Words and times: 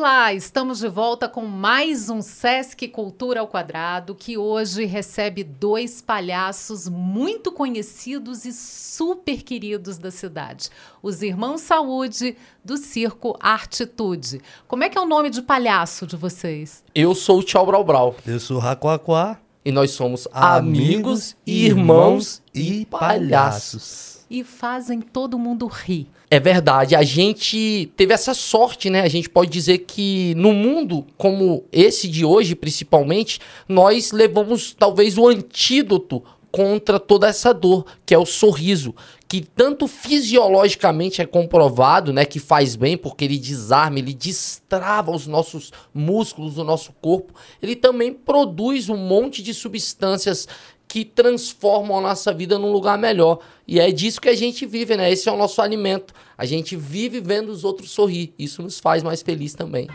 Olá, 0.00 0.32
estamos 0.32 0.78
de 0.78 0.88
volta 0.88 1.28
com 1.28 1.44
mais 1.44 2.08
um 2.08 2.22
Sesc 2.22 2.88
Cultura 2.88 3.40
ao 3.40 3.46
Quadrado, 3.46 4.14
que 4.14 4.38
hoje 4.38 4.86
recebe 4.86 5.44
dois 5.44 6.00
palhaços 6.00 6.88
muito 6.88 7.52
conhecidos 7.52 8.46
e 8.46 8.52
super 8.54 9.42
queridos 9.42 9.98
da 9.98 10.10
cidade. 10.10 10.70
Os 11.02 11.20
Irmãos 11.20 11.60
Saúde, 11.60 12.34
do 12.64 12.78
Circo 12.78 13.36
Artitude. 13.38 14.40
Como 14.66 14.84
é 14.84 14.88
que 14.88 14.96
é 14.96 15.00
o 15.02 15.06
nome 15.06 15.28
de 15.28 15.42
palhaço 15.42 16.06
de 16.06 16.16
vocês? 16.16 16.82
Eu 16.94 17.14
sou 17.14 17.40
o 17.40 17.42
Tchau 17.42 17.66
Brau 17.66 17.84
Brau. 17.84 18.16
Eu 18.26 18.40
sou 18.40 18.56
o 18.56 18.60
Raquaquá. 18.60 19.38
E 19.62 19.70
nós 19.70 19.90
somos 19.90 20.26
amigos, 20.32 21.36
irmãos 21.46 22.42
e 22.54 22.86
palhaços 22.86 24.20
e 24.30 24.44
fazem 24.44 25.00
todo 25.00 25.36
mundo 25.36 25.66
rir. 25.66 26.08
É 26.32 26.38
verdade. 26.38 26.94
A 26.94 27.02
gente 27.02 27.90
teve 27.96 28.14
essa 28.14 28.34
sorte, 28.34 28.88
né? 28.88 29.00
A 29.00 29.08
gente 29.08 29.28
pode 29.28 29.50
dizer 29.50 29.78
que 29.78 30.32
no 30.36 30.52
mundo 30.52 31.04
como 31.18 31.64
esse 31.72 32.06
de 32.06 32.24
hoje, 32.24 32.54
principalmente, 32.54 33.40
nós 33.68 34.12
levamos 34.12 34.72
talvez 34.72 35.18
o 35.18 35.26
antídoto 35.26 36.22
contra 36.52 37.00
toda 37.00 37.28
essa 37.28 37.52
dor, 37.52 37.84
que 38.04 38.14
é 38.14 38.18
o 38.18 38.26
sorriso, 38.26 38.94
que 39.28 39.40
tanto 39.40 39.86
fisiologicamente 39.86 41.22
é 41.22 41.26
comprovado, 41.26 42.12
né, 42.12 42.24
que 42.24 42.40
faz 42.40 42.74
bem 42.74 42.96
porque 42.96 43.24
ele 43.24 43.38
desarma, 43.38 44.00
ele 44.00 44.12
destrava 44.12 45.12
os 45.12 45.28
nossos 45.28 45.72
músculos 45.94 46.54
do 46.54 46.64
nosso 46.64 46.92
corpo, 47.00 47.32
ele 47.62 47.76
também 47.76 48.12
produz 48.12 48.88
um 48.88 48.96
monte 48.96 49.42
de 49.42 49.54
substâncias 49.54 50.48
que 50.90 51.04
transformam 51.04 51.98
a 51.98 52.00
nossa 52.00 52.34
vida 52.34 52.58
num 52.58 52.72
lugar 52.72 52.98
melhor. 52.98 53.38
E 53.66 53.78
é 53.78 53.92
disso 53.92 54.20
que 54.20 54.28
a 54.28 54.34
gente 54.34 54.66
vive, 54.66 54.96
né? 54.96 55.08
Esse 55.08 55.28
é 55.28 55.32
o 55.32 55.36
nosso 55.36 55.62
alimento. 55.62 56.12
A 56.36 56.44
gente 56.44 56.74
vive 56.74 57.20
vendo 57.20 57.50
os 57.50 57.62
outros 57.62 57.92
sorrir. 57.92 58.34
Isso 58.36 58.60
nos 58.60 58.80
faz 58.80 59.00
mais 59.00 59.22
feliz 59.22 59.54
também. 59.54 59.86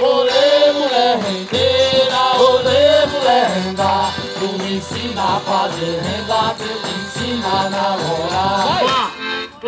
Olê, 0.00 0.72
mulher 0.74 1.18
rendeira, 1.18 2.40
olê, 2.40 3.06
mulher 3.06 3.50
renda, 3.50 4.12
tu 4.38 4.62
me 4.62 4.76
ensina 4.76 5.22
a 5.22 5.40
fazer 5.40 6.00
renda, 6.00 6.54
tu 6.54 6.62
me 6.62 7.32
ensina 7.32 7.48
a 7.48 7.68
namorar. 7.68 9.21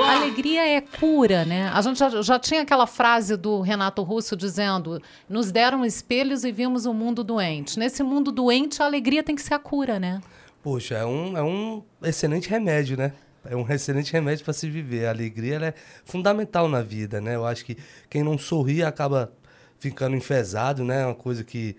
Alegria 0.05 0.67
é 0.67 0.81
cura, 0.81 1.45
né? 1.45 1.69
A 1.69 1.81
gente 1.81 1.99
já, 1.99 2.23
já, 2.23 2.39
tinha 2.39 2.63
aquela 2.63 2.87
frase 2.87 3.37
do 3.37 3.61
Renato 3.61 4.03
Russo 4.03 4.37
dizendo: 4.37 5.01
nos 5.29 5.51
deram 5.51 5.85
espelhos 5.85 6.45
e 6.45 6.53
vimos 6.53 6.87
o 6.87 6.91
um 6.91 6.95
mundo 6.95 7.25
doente. 7.25 7.79
Nesse 7.79 8.03
mundo 8.03 8.31
doente, 8.31 8.83
a 8.83 8.87
alegria 8.87 9.23
tem 9.23 9.35
que 9.35 9.43
ser 9.43 9.55
a 9.55 9.59
cura, 9.59 9.99
né? 9.99 10.21
Poxa, 10.63 10.95
é 10.95 11.05
um, 11.05 11.37
é 11.37 11.43
um 11.43 11.83
excelente 12.03 12.49
remédio, 12.49 12.97
né? 12.97 13.13
É 13.45 13.55
um 13.55 13.69
excelente 13.71 14.13
remédio 14.13 14.45
para 14.45 14.55
se 14.55 14.69
viver. 14.69 15.07
A 15.07 15.11
alegria 15.11 15.57
é 15.57 15.75
fundamental 16.05 16.69
na 16.69 16.81
vida, 16.83 17.21
né? 17.21 17.35
Eu 17.35 17.47
acho 17.47 17.65
que 17.65 17.77
quem 18.09 18.23
não 18.23 18.39
sorri 18.39 18.83
acaba 18.83 19.33
ficando 19.79 20.17
enfesado, 20.17 20.85
né? 20.85 21.03
É 21.03 21.07
uma 21.07 21.15
coisa 21.15 21.45
que, 21.45 21.77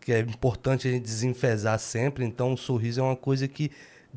que 0.00 0.12
é 0.12 0.20
importante 0.20 0.88
a 0.88 0.90
gente 0.90 1.04
desenfesar 1.04 1.78
sempre. 1.78 2.24
Então, 2.24 2.52
o 2.52 2.56
sorriso 2.56 3.00
é 3.00 3.04
uma 3.04 3.16
coisa 3.16 3.46
que 3.46 3.70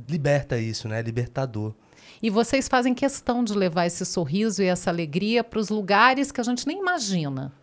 liberta 0.08 0.58
isso, 0.58 0.88
né? 0.88 1.00
É 1.00 1.02
libertador. 1.02 1.74
E 2.22 2.30
vocês 2.30 2.68
fazem 2.68 2.94
questão 2.94 3.44
de 3.44 3.54
levar 3.54 3.86
esse 3.86 4.06
sorriso 4.06 4.64
e 4.64 4.66
essa 4.66 4.90
alegria 4.90 5.44
para 5.44 5.60
os 5.60 5.70
lugares 5.70 6.32
que 6.32 6.42
a 6.42 6.44
gente 6.44 6.66
nem 6.68 6.80
imagina. 6.80 7.54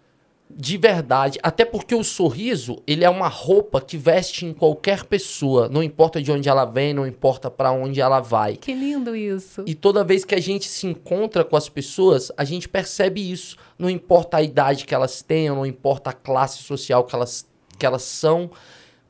De 0.57 0.77
verdade, 0.77 1.39
até 1.43 1.65
porque 1.65 1.95
o 1.95 2.05
sorriso, 2.05 2.81
ele 2.87 3.03
é 3.03 3.11
uma 3.11 3.27
roupa 3.27 3.81
que 3.81 3.97
veste 3.97 4.47
em 4.47 4.53
qualquer 4.53 5.05
pessoa, 5.05 5.69
não 5.69 5.83
importa 5.83 6.23
de 6.23 6.31
onde 6.31 6.49
ela 6.49 6.65
vem, 6.65 6.95
não 6.95 7.07
importa 7.07 7.51
para 7.51 7.73
onde 7.73 8.01
ela 8.01 8.21
vai. 8.21 8.57
Que 8.57 8.73
lindo 8.73 9.17
isso. 9.17 9.65
E 9.67 9.75
toda 9.75 10.05
vez 10.05 10.25
que 10.25 10.35
a 10.35 10.41
gente 10.41 10.69
se 10.69 10.87
encontra 10.87 11.45
com 11.45 11.57
as 11.57 11.69
pessoas, 11.69 12.31
a 12.37 12.45
gente 12.45 12.69
percebe 12.69 13.33
isso, 13.33 13.57
não 13.77 13.91
importa 13.91 14.37
a 14.37 14.43
idade 14.43 14.85
que 14.85 14.95
elas 14.95 15.23
tenham, 15.23 15.57
não 15.57 15.67
importa 15.67 16.11
a 16.11 16.13
classe 16.13 16.63
social 16.63 17.03
que 17.05 17.17
elas, 17.17 17.49
que 17.77 17.87
elas 17.87 18.03
são, 18.03 18.51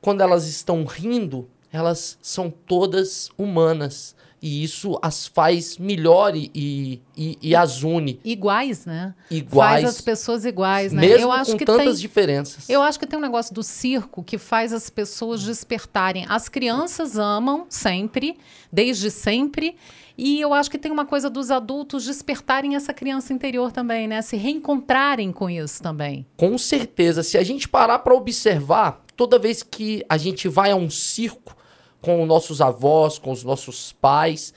quando 0.01 0.23
elas 0.23 0.47
estão 0.47 0.85
rindo, 0.85 1.47
elas 1.71 2.17
são 2.23 2.49
todas 2.49 3.29
humanas 3.37 4.14
e 4.45 4.63
isso 4.63 4.99
as 5.01 5.27
faz 5.27 5.79
melhor 5.79 6.37
e, 6.37 6.51
e, 7.17 7.39
e, 7.41 7.57
as 7.57 7.83
une. 7.83 8.21
Iguais, 8.23 8.85
né? 8.85 9.15
Iguais. 9.31 9.83
Faz 9.83 9.97
as 9.97 10.01
pessoas 10.03 10.45
iguais, 10.45 10.93
né? 10.93 11.01
Mesmo 11.01 11.29
eu 11.29 11.33
acho 11.33 11.53
com 11.53 11.57
que 11.57 11.65
tantas 11.65 11.85
tem, 11.85 11.95
diferenças. 11.95 12.69
Eu 12.69 12.83
acho 12.83 12.99
que 12.99 13.07
tem 13.07 13.19
um 13.19 13.23
negócio 13.23 13.55
do 13.55 13.63
circo 13.63 14.23
que 14.23 14.37
faz 14.37 14.75
as 14.75 14.91
pessoas 14.91 15.43
despertarem. 15.43 16.27
As 16.29 16.51
crianças 16.51 17.17
amam 17.17 17.65
sempre, 17.71 18.37
desde 18.71 19.11
sempre. 19.11 19.77
E 20.17 20.43
eu 20.43 20.53
acho 20.53 20.71
que 20.71 20.77
tem 20.77 20.93
uma 20.93 21.07
coisa 21.07 21.31
dos 21.31 21.51
adultos 21.51 22.05
despertarem 22.05 22.77
essa 22.77 22.93
criança 22.93 23.33
interior 23.33 23.73
também, 23.73 24.07
né? 24.07 24.21
Se 24.21 24.37
reencontrarem 24.37 25.33
com 25.33 25.49
isso 25.49 25.83
também. 25.83 26.27
Com 26.37 26.59
certeza. 26.59 27.23
Se 27.23 27.39
a 27.39 27.43
gente 27.43 27.67
parar 27.67 28.01
para 28.01 28.15
observar, 28.15 29.03
toda 29.17 29.39
vez 29.39 29.63
que 29.63 30.05
a 30.07 30.19
gente 30.19 30.49
vai 30.49 30.71
a 30.71 30.77
um 30.77 30.91
circo, 30.91 31.54
com 32.05 32.21
os 32.21 32.29
nossos 32.29 32.61
avós, 32.61 33.19
com 33.19 33.33
os 33.33 33.43
nossos 33.43 33.93
pais. 33.93 34.53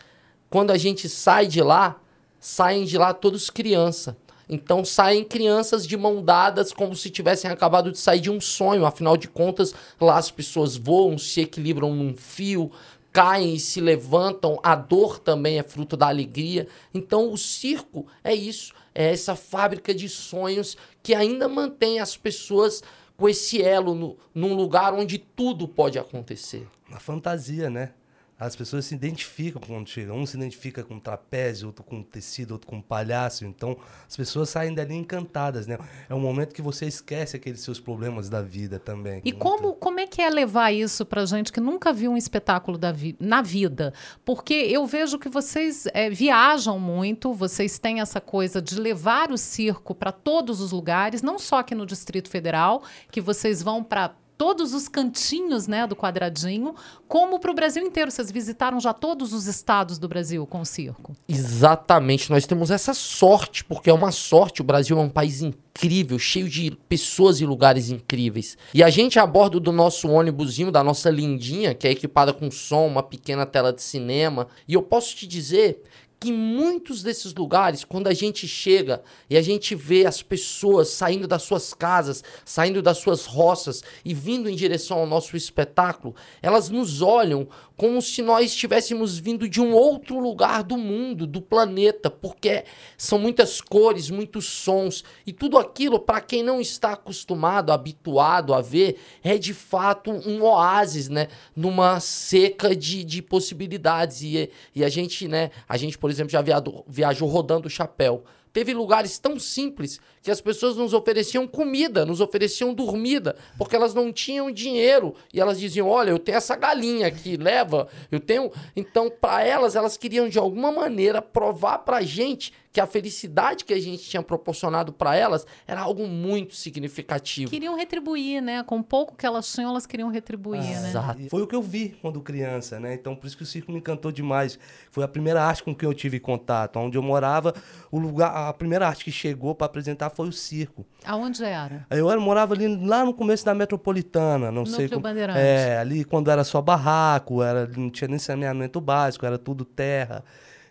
Quando 0.50 0.72
a 0.72 0.78
gente 0.78 1.08
sai 1.08 1.48
de 1.48 1.62
lá, 1.62 2.00
saem 2.40 2.84
de 2.84 2.98
lá 2.98 3.14
todos 3.14 3.50
criança. 3.50 4.18
Então 4.50 4.84
saem 4.84 5.24
crianças 5.24 5.88
de 5.88 5.96
mão 5.98 6.22
dadas 6.22 6.72
como 6.74 6.96
se 6.96 7.10
tivessem 7.10 7.50
acabado 7.50 7.92
de 7.92 7.98
sair 7.98 8.20
de 8.20 8.30
um 8.30 8.42
sonho. 8.42 8.86
Afinal 8.86 9.16
de 9.16 9.30
contas, 9.30 9.74
lá 10.00 10.18
as 10.18 10.30
pessoas 10.30 10.76
voam, 10.76 11.18
se 11.18 11.42
equilibram 11.42 11.94
num 11.96 12.14
fio, 12.14 12.70
caem 13.14 13.56
e 13.56 13.60
se 13.60 13.80
levantam. 13.80 14.60
A 14.62 14.76
dor 14.76 15.18
também 15.18 15.58
é 15.58 15.64
fruto 15.64 15.96
da 15.96 16.08
alegria. 16.08 16.68
Então 16.94 17.32
o 17.32 17.38
circo 17.38 18.08
é 18.24 18.36
isso, 18.36 18.74
é 18.94 19.12
essa 19.12 19.36
fábrica 19.36 19.94
de 19.94 20.10
sonhos 20.10 20.76
que 21.02 21.16
ainda 21.16 21.48
mantém 21.48 22.00
as 22.00 22.18
pessoas 22.18 22.84
com 23.18 23.28
esse 23.28 23.62
elo 23.62 23.96
no, 23.96 24.18
num 24.34 24.54
lugar 24.54 24.94
onde 24.94 25.18
tudo 25.18 25.68
pode 25.68 25.98
acontecer. 25.98 26.68
A 26.92 27.00
fantasia, 27.00 27.70
né? 27.70 27.92
As 28.40 28.56
pessoas 28.56 28.86
se 28.86 28.94
identificam 28.94 29.62
quando 29.66 29.90
chegam. 29.90 30.16
Um 30.16 30.26
se 30.26 30.38
identifica 30.38 30.84
com 30.84 31.00
trapézio, 31.00 31.68
outro 31.68 31.84
com 31.84 32.04
tecido, 32.04 32.52
outro 32.52 32.68
com 32.68 32.80
palhaço. 32.80 33.46
Então, 33.46 33.76
as 34.08 34.16
pessoas 34.16 34.50
saem 34.50 34.74
dali 34.74 34.94
encantadas, 34.94 35.66
né? 35.66 35.78
É 36.08 36.14
um 36.14 36.20
momento 36.20 36.54
que 36.54 36.62
você 36.62 36.86
esquece 36.86 37.36
aqueles 37.36 37.62
seus 37.62 37.80
problemas 37.80 38.30
da 38.30 38.42
vida 38.42 38.80
também. 38.80 39.22
E 39.26 39.32
como, 39.32 39.74
como 39.74 40.00
é 40.00 40.06
que 40.06 40.22
é 40.22 40.30
levar 40.30 40.72
isso 40.72 41.06
pra 41.06 41.26
gente 41.26 41.52
que 41.52 41.60
nunca 41.60 41.92
viu 41.92 42.12
um 42.12 42.18
espetáculo 42.18 42.78
da 42.78 42.92
vi 42.92 43.16
na 43.20 43.42
vida? 43.42 43.92
Porque 44.24 44.54
eu 44.54 44.86
vejo 44.86 45.18
que 45.18 45.30
vocês 45.30 45.88
é, 45.94 46.10
viajam 46.10 46.80
muito, 46.80 47.34
vocês 47.34 47.80
têm 47.80 48.02
essa 48.02 48.22
coisa 48.22 48.62
de 48.62 48.80
levar 48.80 49.32
o 49.32 49.38
circo 49.38 49.96
para 49.96 50.12
todos 50.12 50.62
os 50.62 50.72
lugares, 50.72 51.24
não 51.24 51.40
só 51.40 51.60
aqui 51.60 51.74
no 51.74 51.86
Distrito 51.86 52.30
Federal, 52.30 52.84
que 53.12 53.20
vocês 53.20 53.64
vão 53.64 53.84
para 53.84 54.16
todos 54.38 54.74
os 54.74 54.88
cantinhos 54.88 55.68
né, 55.68 55.88
do 55.88 55.96
quadradinho, 55.96 56.76
como 57.08 57.40
para 57.40 57.52
o 57.52 57.54
Brasil 57.54 57.84
inteiro. 57.84 58.12
Vocês 58.12 58.32
visitaram 58.32 58.80
já 58.80 58.94
todos 58.94 59.34
os 59.34 59.48
estados 59.48 59.98
do 59.98 60.08
Brasil 60.08 60.46
com 60.46 60.62
o 60.62 60.66
circo? 60.66 61.16
Exatamente. 61.28 62.30
Nós 62.30 62.46
temos 62.46 62.70
essa 62.70 62.94
sorte, 62.94 63.64
porque 63.64 63.90
é 63.90 63.94
uma 63.94 64.12
sorte. 64.12 64.62
O 64.62 64.64
Brasil 64.64 64.98
é 64.98 65.02
um 65.02 65.10
país 65.10 65.42
incrível, 65.42 66.20
cheio 66.20 66.48
de 66.48 66.72
pessoas 66.88 67.42
e 67.42 67.46
lugares 67.46 67.90
incríveis. 67.90 68.58
E 68.74 68.84
a 68.84 68.90
gente, 68.90 69.20
a 69.20 69.26
bordo 69.26 69.60
do 69.60 69.72
nosso 69.72 70.08
ônibusinho, 70.08 70.72
da 70.72 70.84
nossa 70.84 71.10
lindinha, 71.10 71.74
que 71.74 71.88
é 71.88 71.92
equipada 71.92 72.32
com 72.32 72.52
som, 72.52 72.86
uma 72.86 73.04
pequena 73.04 73.46
tela 73.46 73.74
de 73.74 73.82
cinema, 73.82 74.48
e 74.68 74.76
eu 74.76 74.82
posso 74.82 75.16
te 75.16 75.26
dizer 75.26 75.82
que 76.20 76.32
muitos 76.32 77.04
desses 77.04 77.34
lugares, 77.34 77.84
quando 77.84 78.08
a 78.08 78.14
gente 78.14 78.48
chega 78.48 79.04
e 79.30 79.38
a 79.38 79.42
gente 79.42 79.76
vê 79.76 80.06
as 80.06 80.22
pessoas 80.24 80.90
saindo 80.90 81.28
das 81.28 81.44
suas 81.44 81.74
casas, 81.74 82.24
saindo 82.44 82.82
das 82.82 82.98
suas 82.98 83.26
roças 83.26 83.84
e 84.04 84.14
vindo 84.14 84.50
em 84.50 84.56
direção 84.56 84.98
ao 84.98 85.06
nosso 85.06 85.38
espetáculo, 85.38 86.16
elas 86.42 86.70
nos 86.70 87.02
olham 87.02 87.48
como 87.78 88.02
se 88.02 88.24
nós 88.24 88.48
estivéssemos 88.48 89.20
vindo 89.20 89.48
de 89.48 89.62
um 89.62 89.72
outro 89.72 90.20
lugar 90.20 90.64
do 90.64 90.76
mundo, 90.76 91.28
do 91.28 91.40
planeta, 91.40 92.10
porque 92.10 92.66
são 92.98 93.20
muitas 93.20 93.62
cores, 93.62 94.10
muitos 94.10 94.46
sons 94.48 95.04
e 95.28 95.32
tudo 95.32 95.60
aquilo, 95.60 96.00
para 96.00 96.20
quem 96.20 96.42
não 96.42 96.60
está 96.60 96.94
acostumado, 96.94 97.72
habituado 97.72 98.56
a 98.56 98.62
ver, 98.62 99.00
é 99.24 99.38
de 99.38 99.54
fato 99.54 100.10
um 100.10 100.42
oásis, 100.42 101.08
né? 101.08 101.28
Numa 101.56 102.00
seca 102.00 102.76
de, 102.76 103.04
de 103.04 103.22
possibilidades. 103.22 104.24
E, 104.24 104.50
e 104.74 104.84
a 104.84 104.90
gente, 104.90 105.28
né? 105.28 105.52
A 105.70 105.78
gente, 105.78 106.00
por 106.00 106.10
exemplo, 106.10 106.32
já 106.32 106.42
viado, 106.42 106.84
viajou 106.88 107.30
rodando 107.30 107.68
o 107.68 107.72
chapéu. 107.72 108.24
Teve 108.58 108.74
lugares 108.74 109.20
tão 109.20 109.38
simples 109.38 110.00
que 110.20 110.32
as 110.32 110.42
pessoas 110.42 110.76
nos 110.76 110.92
ofereciam 110.92 111.46
comida, 111.46 112.04
nos 112.08 112.20
ofereciam 112.20 112.74
dormida, 112.74 113.36
porque 113.56 113.76
elas 113.76 113.94
não 113.94 114.12
tinham 114.12 114.50
dinheiro. 114.50 115.14
E 115.32 115.40
elas 115.40 115.60
diziam: 115.60 115.88
Olha, 115.88 116.10
eu 116.10 116.18
tenho 116.18 116.40
essa 116.40 116.56
galinha 116.56 117.06
aqui, 117.06 117.38
leva, 117.38 117.88
eu 118.12 118.20
tenho. 118.20 118.52
Então, 118.76 119.12
para 119.12 119.44
elas, 119.44 119.76
elas 119.76 119.96
queriam 119.96 120.28
de 120.28 120.40
alguma 120.40 120.72
maneira 120.72 121.22
provar 121.22 121.78
pra 121.78 122.02
gente 122.02 122.52
que 122.78 122.82
a 122.82 122.86
felicidade 122.86 123.66
que 123.66 123.74
a 123.74 123.80
gente 123.80 124.04
tinha 124.04 124.22
proporcionado 124.22 124.94
para 124.94 125.16
elas 125.16 125.48
era 125.66 125.82
algo 125.82 126.06
muito 126.06 126.54
significativo. 126.54 127.50
Queriam 127.50 127.76
retribuir, 127.76 128.40
né? 128.40 128.62
Com 128.62 128.84
pouco 128.84 129.16
que 129.16 129.26
elas 129.26 129.52
tinham, 129.52 129.72
elas 129.72 129.88
queriam 129.88 130.10
retribuir, 130.10 130.62
né? 130.62 130.90
Exato. 130.90 131.20
E 131.20 131.28
Foi 131.28 131.42
o 131.42 131.48
que 131.48 131.56
eu 131.56 131.62
vi 131.64 131.98
quando 132.00 132.22
criança, 132.22 132.80
né? 132.80 132.94
Então, 132.94 133.16
por 133.16 133.26
isso 133.26 133.36
que 133.36 133.42
o 133.42 133.48
circo 133.48 133.72
me 133.72 133.80
encantou 133.80 134.12
demais. 134.12 134.60
Foi 134.92 135.04
a 135.04 135.08
primeira 135.08 135.42
arte 135.42 135.64
com 135.64 135.74
que 135.74 135.84
eu 135.84 135.92
tive 135.92 136.20
contato. 136.20 136.78
Onde 136.78 137.00
eu 137.00 137.02
morava, 137.02 137.52
o 137.92 137.98
lugar, 137.98 138.47
a 138.50 138.54
primeira 138.54 138.88
arte 138.88 139.06
que 139.06 139.12
chegou 139.12 139.54
para 139.54 139.66
apresentar 139.66 140.10
foi 140.10 140.28
o 140.28 140.32
circo. 140.32 140.86
Aonde 141.06 141.44
era? 141.44 141.86
Eu 141.90 142.10
era, 142.10 142.20
morava 142.20 142.54
ali 142.54 142.68
lá 142.86 143.04
no 143.04 143.14
começo 143.14 143.46
da 143.46 143.54
metropolitana, 143.54 144.52
não 144.52 144.66
sei 144.66 144.86
Núcleo 144.86 145.02
como. 145.02 145.04
Bandeirantes. 145.04 145.42
É, 145.42 145.78
ali 145.80 146.04
quando 146.04 146.32
era 146.32 146.44
só 146.44 146.62
barraco, 146.62 147.44
era, 147.44 147.68
não 147.68 147.90
tinha 147.90 148.08
nem 148.08 148.20
saneamento 148.20 148.80
básico, 148.80 149.26
era 149.26 149.38
tudo 149.38 149.66
terra. 149.66 150.24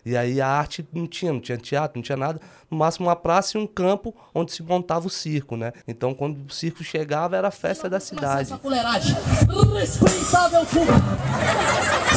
E 0.07 0.15
aí 0.15 0.39
a 0.39 0.47
arte 0.47 0.87
não 0.93 1.05
tinha, 1.05 1.33
não 1.33 1.41
tinha 1.41 1.57
teatro, 1.57 1.97
não 1.97 2.01
tinha 2.01 2.17
nada. 2.17 2.39
No 2.71 2.77
máximo 2.77 3.07
uma 3.07 3.15
praça 3.15 3.57
e 3.57 3.61
um 3.61 3.67
campo 3.67 4.15
onde 4.33 4.53
se 4.53 4.63
montava 4.63 5.05
o 5.05 5.09
circo, 5.09 5.57
né? 5.57 5.73
Então 5.85 6.13
quando 6.13 6.45
o 6.45 6.49
circo 6.49 6.81
chegava 6.81 7.35
era 7.35 7.49
a 7.49 7.51
festa 7.51 7.89
da 7.89 7.99
cidade. 7.99 8.53
Respeitável 9.73 10.65
público. 10.65 10.93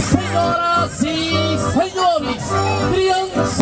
Senhoras 0.09 1.03
e 1.03 1.59
senhores, 1.73 2.45
crianças, 2.93 3.59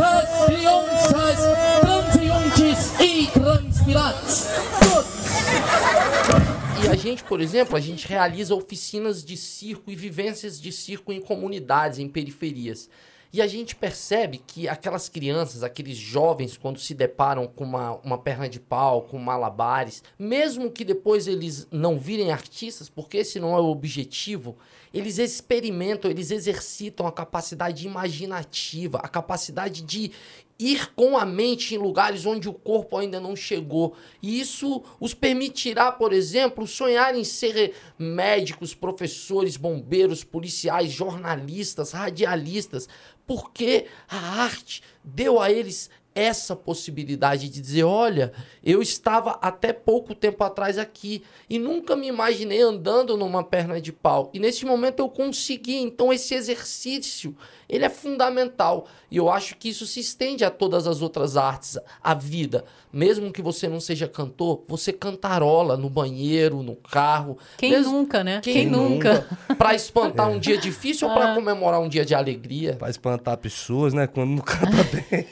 gente, 7.09 7.25
por 7.25 7.41
exemplo, 7.41 7.77
a 7.77 7.81
gente 7.81 8.07
realiza 8.07 8.55
oficinas 8.55 9.25
de 9.25 9.37
circo 9.37 9.91
e 9.91 9.97
vivências 9.97 10.61
de 10.61 10.71
circo 10.71 11.13
em 11.13 11.21
comunidades, 11.21 11.99
em 11.99 12.09
periferias. 12.09 12.89
E 13.31 13.43
a 13.43 13.47
gente 13.47 13.77
percebe 13.77 14.39
que 14.39 14.67
aquelas 14.67 15.09
crianças, 15.09 15.63
aqueles 15.63 15.99
jovens, 15.99 16.57
quando 16.57 16.79
se 16.79 16.95
deparam 16.95 17.47
com 17.47 17.65
uma, 17.65 17.97
uma 17.97 18.17
perna 18.17 18.49
de 18.49 18.59
pau, 18.59 19.03
com 19.03 19.19
malabares, 19.19 20.03
mesmo 20.19 20.71
que 20.71 20.83
depois 20.83 21.27
eles 21.27 21.67
não 21.71 21.99
virem 21.99 22.33
artistas, 22.33 22.89
porque 22.89 23.19
esse 23.19 23.39
não 23.39 23.55
é 23.55 23.61
o 23.61 23.67
objetivo, 23.67 24.57
eles 24.95 25.19
experimentam, 25.19 26.11
eles 26.11 26.31
exercitam 26.31 27.07
a 27.07 27.13
capacidade 27.13 27.87
imaginativa, 27.87 28.99
a 28.99 29.09
capacidade 29.09 29.83
de 29.83 30.11
ir 30.59 30.93
com 30.95 31.17
a 31.17 31.25
mente 31.25 31.75
em 31.75 31.79
lugares 31.79 32.27
onde 32.27 32.49
o 32.49 32.53
corpo 32.53 32.97
ainda 32.97 33.21
não 33.21 33.37
chegou. 33.37 33.95
E 34.21 34.41
isso 34.41 34.83
os 34.99 35.15
permitirá, 35.15 35.93
por 35.93 36.13
exemplo, 36.13 36.67
sonhar 36.67 37.15
em 37.15 37.23
ser 37.23 37.75
médicos, 37.99 38.75
professores, 38.75 39.57
bombeiros, 39.57 40.25
policiais, 40.25 40.91
jornalistas, 40.91 41.93
radialistas, 41.93 42.89
porque 43.27 43.87
a 44.09 44.43
arte 44.43 44.83
deu 45.05 45.41
a 45.41 45.51
eles 45.51 45.91
essa 46.19 46.57
possibilidade 46.57 47.49
de 47.49 47.61
dizer, 47.61 47.85
olha, 47.85 48.33
eu 48.65 48.83
estava 48.83 49.39
até 49.41 49.73
pouco 49.73 50.15
tempo 50.15 50.43
atrás 50.45 50.79
aqui 50.79 51.23
e 51.49 51.59
nunca 51.59 51.95
me 51.95 52.07
imaginei 52.09 52.61
andando 52.61 53.17
numa 53.17 53.43
perna 53.45 53.81
de 53.81 53.93
pau. 53.93 54.31
E 54.35 54.39
nesse 54.39 54.65
momento 54.67 55.01
eu 55.01 55.09
consegui. 55.09 55.77
Então 55.77 56.13
esse 56.13 56.35
exercício, 56.35 57.37
ele 57.69 57.85
é 57.85 57.89
fundamental. 57.91 58.87
E 59.11 59.17
eu 59.17 59.31
acho 59.31 59.57
que 59.57 59.69
isso 59.71 59.87
se 59.87 60.01
estende 60.01 60.45
a 60.45 60.51
todas 60.51 60.87
as 60.87 61.01
outras 61.01 61.37
artes, 61.37 61.79
a 62.03 62.13
vida. 62.15 62.65
Mesmo 62.93 63.31
que 63.33 63.41
você 63.43 63.69
não 63.69 63.81
seja 63.81 64.09
cantor, 64.09 64.65
você 64.67 64.93
cantarola 64.93 65.77
no 65.77 65.89
banheiro, 65.91 66.63
no 66.63 66.75
carro. 66.77 67.39
Quem 67.59 67.71
Mesmo- 67.71 67.93
nunca, 67.93 68.25
né? 68.25 68.41
Quem 68.43 68.55
Quem, 68.55 68.67
nunca? 68.67 69.27
Pra 69.59 69.75
espantar 69.75 70.29
um 70.31 70.39
dia 70.39 70.57
difícil 70.59 71.07
ou 71.09 71.15
Ah. 71.15 71.17
pra 71.17 71.35
comemorar 71.35 71.81
um 71.81 71.89
dia 71.89 72.05
de 72.05 72.15
alegria? 72.15 72.75
Pra 72.75 72.89
espantar 72.91 73.37
pessoas, 73.39 73.93
né? 73.95 74.07
Quando 74.07 74.31
não 74.31 74.39
canta 74.43 74.69
bem. 75.11 75.27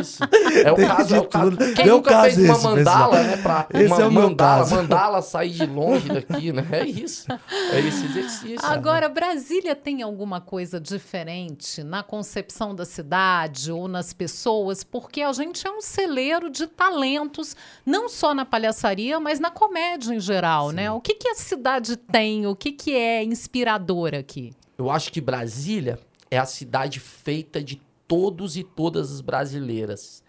Isso. 0.00 0.15
É 0.64 0.72
o 0.72 0.76
caso, 0.76 1.08
de 1.08 1.14
é 1.14 1.20
o 1.20 1.24
caso. 1.26 1.50
tudo. 1.50 1.74
Quem 1.74 1.84
Meu 1.86 1.96
nunca 1.96 2.10
caso 2.10 2.24
fez 2.24 2.38
uma 2.38 2.54
esse, 2.54 2.62
mandala, 2.64 3.16
pessoal. 3.16 3.24
né? 3.24 3.36
Pra 3.42 3.66
Esse 3.74 3.86
uma 3.92 4.02
é 4.02 4.06
o 4.06 4.10
meu 4.12 4.22
mandala, 4.22 4.58
caso. 4.58 4.74
mandala 4.74 5.22
sair 5.22 5.50
de 5.50 5.66
longe 5.66 6.08
daqui, 6.08 6.52
né? 6.52 6.66
É 6.72 6.84
isso. 6.86 7.26
É 7.72 7.80
esse 7.80 8.04
exercício. 8.06 8.58
Agora, 8.62 9.08
Brasília 9.08 9.74
tem 9.74 10.02
alguma 10.02 10.40
coisa 10.40 10.80
diferente 10.80 11.82
na 11.82 12.02
concepção 12.02 12.74
da 12.74 12.84
cidade 12.84 13.70
ou 13.72 13.88
nas 13.88 14.12
pessoas? 14.12 14.82
Porque 14.84 15.22
a 15.22 15.32
gente 15.32 15.66
é 15.66 15.70
um 15.70 15.80
celeiro 15.80 16.48
de 16.50 16.66
talentos, 16.66 17.56
não 17.84 18.08
só 18.08 18.34
na 18.34 18.44
palhaçaria, 18.44 19.18
mas 19.20 19.38
na 19.40 19.50
comédia 19.50 20.14
em 20.14 20.20
geral, 20.20 20.70
né? 20.70 20.90
O 20.90 21.00
que, 21.00 21.14
que 21.14 21.28
a 21.28 21.34
cidade 21.34 21.96
tem? 21.96 22.46
O 22.46 22.54
que, 22.56 22.72
que 22.72 22.94
é 22.94 23.22
inspirador 23.24 24.14
aqui? 24.14 24.52
Eu 24.78 24.90
acho 24.90 25.10
que 25.12 25.20
Brasília 25.20 25.98
é 26.30 26.38
a 26.38 26.44
cidade 26.44 27.00
feita 27.00 27.62
de 27.62 27.80
todos 28.06 28.56
e 28.56 28.64
todas 28.64 29.12
as 29.12 29.20
brasileiras. 29.20 30.22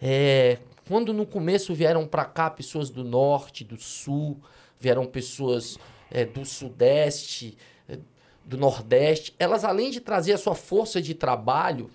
É, 0.00 0.58
quando 0.86 1.12
no 1.12 1.26
começo 1.26 1.74
vieram 1.74 2.06
para 2.06 2.24
cá 2.24 2.48
pessoas 2.48 2.90
do 2.90 3.04
norte, 3.04 3.64
do 3.64 3.76
sul, 3.76 4.40
vieram 4.78 5.04
pessoas 5.06 5.78
é, 6.10 6.24
do 6.24 6.44
sudeste, 6.44 7.56
é, 7.88 7.98
do 8.44 8.56
nordeste, 8.56 9.34
elas 9.38 9.64
além 9.64 9.90
de 9.90 10.00
trazer 10.00 10.32
a 10.32 10.38
sua 10.38 10.54
força 10.54 11.02
de 11.02 11.14
trabalho 11.14 11.90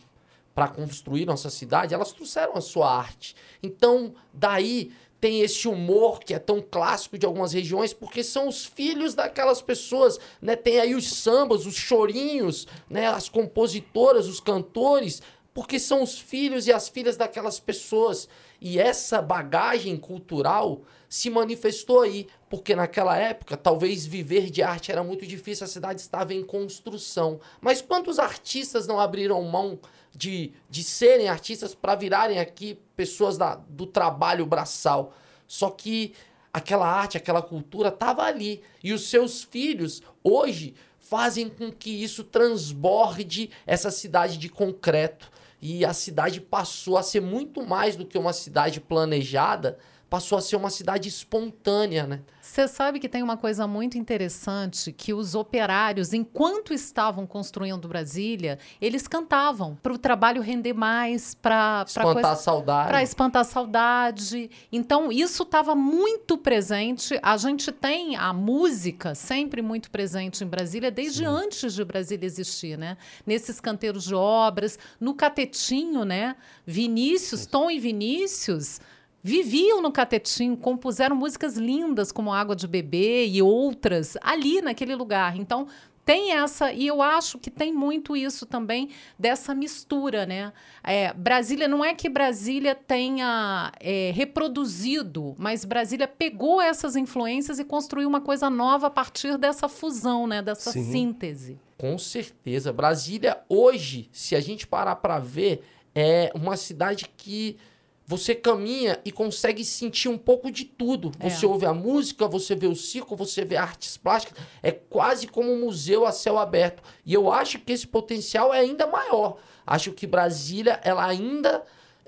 para 0.54 0.68
construir 0.68 1.26
nossa 1.26 1.50
cidade, 1.50 1.94
elas 1.94 2.12
trouxeram 2.12 2.54
a 2.56 2.62
sua 2.62 2.96
arte. 2.96 3.36
Então, 3.62 4.14
daí 4.32 4.92
tem 5.24 5.40
esse 5.40 5.70
humor 5.70 6.20
que 6.20 6.34
é 6.34 6.38
tão 6.38 6.62
clássico 6.62 7.18
de 7.18 7.26
algumas 7.26 7.54
regiões, 7.54 7.94
porque 7.94 8.22
são 8.26 8.50
os 8.50 8.66
filhos 8.66 9.16
daquelas 9.16 9.62
pessoas, 9.62 10.20
né? 10.42 10.54
Tem 10.54 10.82
aí 10.82 10.94
os 10.94 11.14
sambas, 11.14 11.66
os 11.66 11.76
chorinhos, 11.76 12.68
né? 12.90 13.08
As 13.08 13.30
compositoras, 13.30 14.28
os 14.28 14.42
cantores, 14.42 15.22
porque 15.54 15.80
são 15.80 16.04
os 16.04 16.20
filhos 16.20 16.68
e 16.68 16.74
as 16.74 16.90
filhas 16.90 17.16
daquelas 17.16 17.58
pessoas. 17.58 18.28
E 18.66 18.80
essa 18.80 19.22
bagagem 19.22 19.98
cultural 19.98 20.84
se 21.10 21.30
manifestou 21.30 22.00
aí, 22.00 22.28
porque 22.50 22.74
naquela 22.74 23.18
época 23.18 23.58
talvez 23.58 24.06
viver 24.06 24.50
de 24.50 24.64
arte 24.64 24.90
era 24.90 25.04
muito 25.04 25.28
difícil, 25.28 25.66
a 25.66 25.68
cidade 25.68 26.00
estava 26.00 26.34
em 26.34 26.42
construção. 26.42 27.42
Mas 27.60 27.82
quantos 27.82 28.20
artistas 28.20 28.88
não 28.88 29.02
abriram 29.02 29.44
mão 29.44 29.78
de, 30.16 30.54
de 30.70 30.82
serem 30.82 31.28
artistas 31.28 31.76
para 31.76 31.94
virarem 31.96 32.40
aqui 32.40 32.80
pessoas 32.96 33.38
da, 33.38 33.56
do 33.56 33.86
trabalho 33.86 34.46
braçal? 34.46 35.14
Só 35.46 35.70
que 35.70 36.14
aquela 36.54 36.88
arte, 36.88 37.18
aquela 37.18 37.42
cultura 37.42 37.90
estava 37.90 38.24
ali. 38.24 38.62
E 38.82 38.94
os 38.94 39.10
seus 39.10 39.44
filhos, 39.44 40.02
hoje, 40.24 40.74
fazem 41.00 41.50
com 41.50 41.70
que 41.70 42.02
isso 42.02 42.24
transborde 42.24 43.50
essa 43.68 43.92
cidade 43.92 44.38
de 44.38 44.48
concreto. 44.48 45.30
E 45.66 45.86
a 45.86 45.94
cidade 45.94 46.42
passou 46.42 46.98
a 46.98 47.02
ser 47.02 47.22
muito 47.22 47.66
mais 47.66 47.96
do 47.96 48.06
que 48.06 48.18
uma 48.18 48.34
cidade 48.34 48.82
planejada, 48.82 49.78
passou 50.14 50.38
a 50.38 50.42
ser 50.42 50.56
uma 50.58 50.70
cidade 50.70 51.10
espontânea, 51.10 52.06
né? 52.06 52.22
Você 52.40 52.68
sabe 52.68 53.00
que 53.00 53.10
tem 53.10 53.24
uma 53.24 53.36
coisa 53.36 53.66
muito 53.66 53.98
interessante 53.98 54.92
que 54.92 55.12
os 55.12 55.34
operários, 55.34 56.14
enquanto 56.14 56.72
estavam 56.72 57.26
construindo 57.26 57.88
Brasília, 57.88 58.60
eles 58.80 59.08
cantavam 59.08 59.76
para 59.82 59.92
o 59.92 59.98
trabalho 59.98 60.40
render 60.40 60.74
mais, 60.74 61.34
para 61.34 61.84
Espantar 61.88 62.32
a 62.32 62.36
saudade. 62.36 62.90
para 62.90 63.02
espantar 63.02 63.42
a 63.42 63.46
saudade. 63.46 64.52
Então, 64.72 65.12
isso 65.12 65.42
estava 65.42 65.74
muito 65.74 66.38
presente. 66.38 67.18
A 67.24 67.36
gente 67.36 67.72
tem 67.72 68.16
a 68.16 68.32
música 68.32 69.16
sempre 69.16 69.64
muito 69.64 69.90
presente 69.90 70.44
em 70.44 70.48
Brasília, 70.48 70.92
desde 70.92 71.26
antes 71.26 71.74
de 71.74 71.84
Brasília 71.84 72.28
existir, 72.28 72.78
né? 72.78 72.98
Nesses 73.26 73.60
canteiros 73.60 74.04
de 74.04 74.14
obras, 74.14 74.78
no 75.00 75.16
Catetinho, 75.16 76.06
né? 76.06 76.36
Vinícius, 76.68 77.48
Tom 77.48 77.72
e 77.72 77.80
Vinícius 77.80 78.80
viviam 79.24 79.82
no 79.82 79.92
Catetinho, 79.92 80.58
compuseram 80.58 81.16
músicas 81.16 81.56
lindas 81.56 82.12
como 82.12 82.34
Água 82.34 82.56
de 82.56 82.68
Bebê 82.68 83.26
e 83.26 83.42
outras 83.42 84.18
ali 84.22 84.62
naquele 84.62 84.94
lugar. 84.94 85.38
Então, 85.38 85.68
tem 86.06 86.34
essa, 86.34 86.74
e 86.74 86.86
eu 86.86 87.02
acho 87.02 87.40
que 87.40 87.50
tem 87.50 87.72
muito 87.72 88.18
isso 88.18 88.46
também 88.46 88.90
dessa 89.18 89.56
mistura, 89.56 90.26
né? 90.26 90.52
É, 90.84 91.14
Brasília, 91.14 91.66
não 91.66 91.84
é 91.84 91.94
que 91.94 92.10
Brasília 92.10 92.76
tenha 92.76 93.72
é, 93.80 94.12
reproduzido, 94.14 95.34
mas 95.38 95.64
Brasília 95.64 96.06
pegou 96.06 96.62
essas 96.62 96.98
influências 96.98 97.58
e 97.58 97.64
construiu 97.64 98.10
uma 98.10 98.20
coisa 98.20 98.50
nova 98.50 98.88
a 98.88 98.90
partir 98.90 99.38
dessa 99.38 99.70
fusão, 99.70 100.28
né? 100.28 100.42
Dessa 100.42 100.74
Sim. 100.74 100.92
síntese. 100.92 101.58
Com 101.78 101.98
certeza. 101.98 102.74
Brasília, 102.74 103.42
hoje, 103.48 104.10
se 104.12 104.36
a 104.36 104.42
gente 104.42 104.68
parar 104.68 104.98
para 104.98 105.20
ver, 105.20 105.64
é 105.96 106.32
uma 106.36 106.58
cidade 106.58 107.10
que 107.16 107.58
você 108.06 108.36
caminha 108.36 109.00
e 109.06 109.12
consegue 109.12 109.64
sentir 109.64 110.10
um 110.10 110.18
pouco 110.18 110.52
de 110.52 110.66
tudo. 110.66 111.12
É. 111.20 111.30
Você 111.30 111.46
ouve 111.46 111.66
a 111.66 111.74
música, 111.74 112.28
você 112.28 112.56
vê 112.56 112.68
o 112.68 112.76
circo, 112.76 113.16
você 113.16 113.46
vê 113.46 113.56
artes 113.56 113.98
plásticas. 113.98 114.44
É 114.62 114.72
quase 114.72 115.28
como 115.28 115.52
um 115.52 115.62
museu 115.62 116.06
a 116.06 116.12
céu 116.12 116.38
aberto. 116.38 116.84
E 117.06 117.14
eu 117.14 117.32
acho 117.32 117.60
que 117.60 117.72
esse 117.72 117.88
potencial 117.88 118.54
é 118.54 118.60
ainda 118.60 118.86
maior. 118.88 119.38
Acho 119.66 119.94
que 119.94 120.06
Brasília, 120.06 120.80
ela 120.84 121.06
ainda 121.06 121.64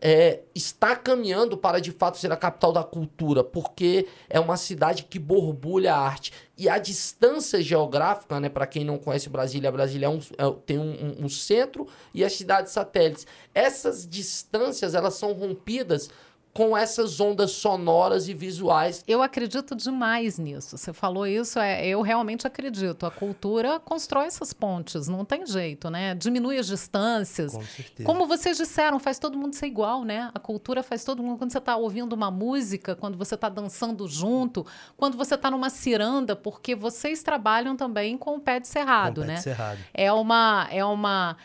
é, 0.08 0.42
está 0.54 0.96
caminhando 0.96 1.58
para 1.58 1.82
de 1.82 1.92
fato 1.92 2.20
ser 2.20 2.32
a 2.32 2.38
capital 2.38 2.72
da 2.72 2.84
cultura, 2.84 3.44
porque 3.44 4.08
é 4.30 4.40
uma 4.40 4.56
cidade 4.56 5.02
que 5.02 5.18
borbulha 5.18 5.96
a 5.96 5.98
arte. 5.98 6.32
E 6.56 6.70
a 6.70 6.78
distância 6.78 7.60
geográfica, 7.60 8.40
né, 8.40 8.48
para 8.48 8.68
quem 8.68 8.86
não 8.86 9.00
conhece 9.00 9.30
Brasília, 9.30 9.72
Brasília 9.72 10.06
é 10.06 10.10
um, 10.10 10.20
é, 10.20 10.56
tem 10.64 10.78
um, 10.78 10.92
um, 10.92 11.26
um 11.26 11.30
centro 11.30 11.88
e 12.14 12.24
as 12.24 12.34
cidades 12.34 12.72
satélites. 12.72 13.26
Essas 13.52 14.08
distâncias 14.08 14.94
elas 14.94 15.16
são 15.16 15.34
rompidas 15.34 16.08
com 16.56 16.76
essas 16.76 17.20
ondas 17.20 17.52
sonoras 17.52 18.30
e 18.30 18.34
visuais. 18.34 19.04
Eu 19.06 19.22
acredito 19.22 19.76
demais 19.76 20.40
nisso. 20.40 20.78
Você 20.78 20.94
falou 20.94 21.28
isso, 21.28 21.60
é, 21.60 21.86
eu 21.86 22.02
realmente 22.02 22.48
acredito. 22.48 23.06
A 23.06 23.12
cultura 23.12 23.78
constrói 23.78 24.28
essas 24.28 24.54
pontes, 24.54 25.10
não 25.10 25.26
tem 25.26 25.46
jeito, 25.46 25.90
né? 25.90 26.16
Diminui 26.16 26.58
as 26.58 26.66
distâncias. 26.66 27.52
Com 27.52 27.62
certeza. 27.62 28.08
Como 28.08 28.26
vocês 28.26 28.56
disseram, 28.56 29.00
faz 29.00 29.20
todo 29.20 29.38
mundo 29.38 29.54
ser 29.54 29.66
igual, 29.66 30.06
né? 30.06 30.32
A 30.34 30.40
cultura 30.40 30.82
faz 30.82 31.04
todo 31.04 31.22
mundo. 31.22 31.38
Quando 31.38 31.52
você 31.52 31.58
está 31.58 31.76
ouvindo 31.76 32.14
uma 32.14 32.32
música, 32.32 32.96
quando 32.96 33.18
você 33.18 33.36
está 33.36 33.50
dançando 33.50 34.08
junto, 34.08 34.66
quando 34.96 35.18
você 35.18 35.36
está 35.36 35.52
numa 35.52 35.70
ciranda, 35.70 36.38
porque 36.38 36.74
vocês 36.74 37.22
trabalham 37.22 37.76
também 37.76 38.18
com 38.18 38.38
o 38.38 38.40
pé 38.40 38.62
de 38.62 38.70
cerrado, 38.70 39.16
Com 39.16 39.22
o 39.22 39.26
pé 39.26 39.28
né? 39.28 39.36
de 39.36 39.44
cerrado. 39.44 39.80
É 39.94 40.10
uma. 40.10 40.70
É 40.72 40.86
uma 40.86 41.36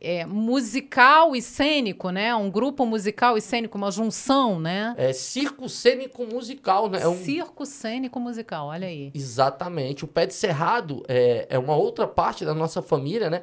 é, 0.00 0.24
musical 0.24 1.34
e 1.34 1.42
cênico, 1.42 2.10
né? 2.10 2.34
Um 2.34 2.50
grupo 2.50 2.86
musical 2.86 3.36
e 3.36 3.40
cênico, 3.40 3.76
uma 3.76 3.90
junção, 3.90 4.60
né? 4.60 4.94
É 4.96 5.12
circo 5.12 5.68
cênico 5.68 6.26
musical, 6.26 6.88
né? 6.88 7.02
É 7.02 7.08
um... 7.08 7.16
Circo 7.16 7.66
cênico 7.66 8.20
musical, 8.20 8.68
olha 8.68 8.86
aí. 8.86 9.10
Exatamente. 9.14 10.04
O 10.04 10.08
pé 10.08 10.26
de 10.26 10.34
cerrado 10.34 11.02
é, 11.08 11.46
é 11.50 11.58
uma 11.58 11.76
outra 11.76 12.06
parte 12.06 12.44
da 12.44 12.54
nossa 12.54 12.80
família, 12.80 13.28
né? 13.28 13.42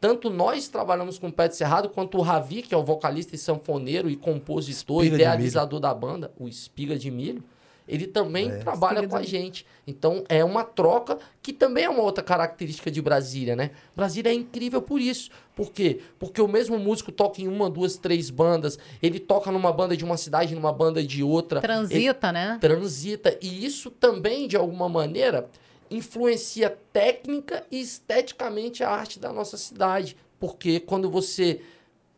Tanto 0.00 0.28
nós 0.28 0.68
trabalhamos 0.68 1.18
com 1.18 1.28
o 1.28 1.32
pé 1.32 1.48
de 1.48 1.56
cerrado, 1.56 1.88
quanto 1.88 2.18
o 2.18 2.20
Ravi, 2.20 2.60
que 2.60 2.74
é 2.74 2.76
o 2.76 2.84
vocalista 2.84 3.34
e 3.34 3.38
sanfoneiro 3.38 4.10
e 4.10 4.16
compositor, 4.16 5.02
Espiga 5.02 5.16
de 5.16 5.22
idealizador 5.22 5.80
da 5.80 5.94
banda, 5.94 6.30
o 6.38 6.46
Espiga 6.46 6.98
de 6.98 7.10
Milho, 7.10 7.42
ele 7.86 8.06
também 8.06 8.50
É. 8.50 8.56
trabalha 8.58 9.06
com 9.06 9.16
a 9.16 9.22
gente. 9.22 9.66
Então 9.86 10.24
é 10.28 10.42
uma 10.44 10.64
troca 10.64 11.18
que 11.42 11.52
também 11.52 11.84
é 11.84 11.90
uma 11.90 12.02
outra 12.02 12.24
característica 12.24 12.90
de 12.90 13.02
Brasília, 13.02 13.54
né? 13.54 13.70
Brasília 13.94 14.30
é 14.30 14.34
incrível 14.34 14.80
por 14.80 15.00
isso. 15.00 15.30
Por 15.54 15.70
quê? 15.70 16.00
Porque 16.18 16.40
o 16.40 16.48
mesmo 16.48 16.78
músico 16.78 17.12
toca 17.12 17.40
em 17.40 17.46
uma, 17.48 17.68
duas, 17.70 17.96
três 17.96 18.30
bandas, 18.30 18.78
ele 19.02 19.20
toca 19.20 19.52
numa 19.52 19.72
banda 19.72 19.96
de 19.96 20.04
uma 20.04 20.16
cidade, 20.16 20.54
numa 20.54 20.72
banda 20.72 21.02
de 21.04 21.22
outra. 21.22 21.58
ele 21.58 21.66
Transita, 21.66 22.32
né? 22.32 22.58
transita. 22.60 23.38
E 23.40 23.64
isso 23.64 23.90
também, 23.90 24.48
de 24.48 24.56
alguma 24.56 24.88
maneira, 24.88 25.48
influencia 25.90 26.76
técnica 26.92 27.64
e 27.70 27.80
esteticamente 27.80 28.82
a 28.82 28.90
arte 28.90 29.18
da 29.20 29.32
nossa 29.32 29.56
cidade. 29.56 30.16
Porque 30.40 30.80
quando 30.80 31.10
você 31.10 31.60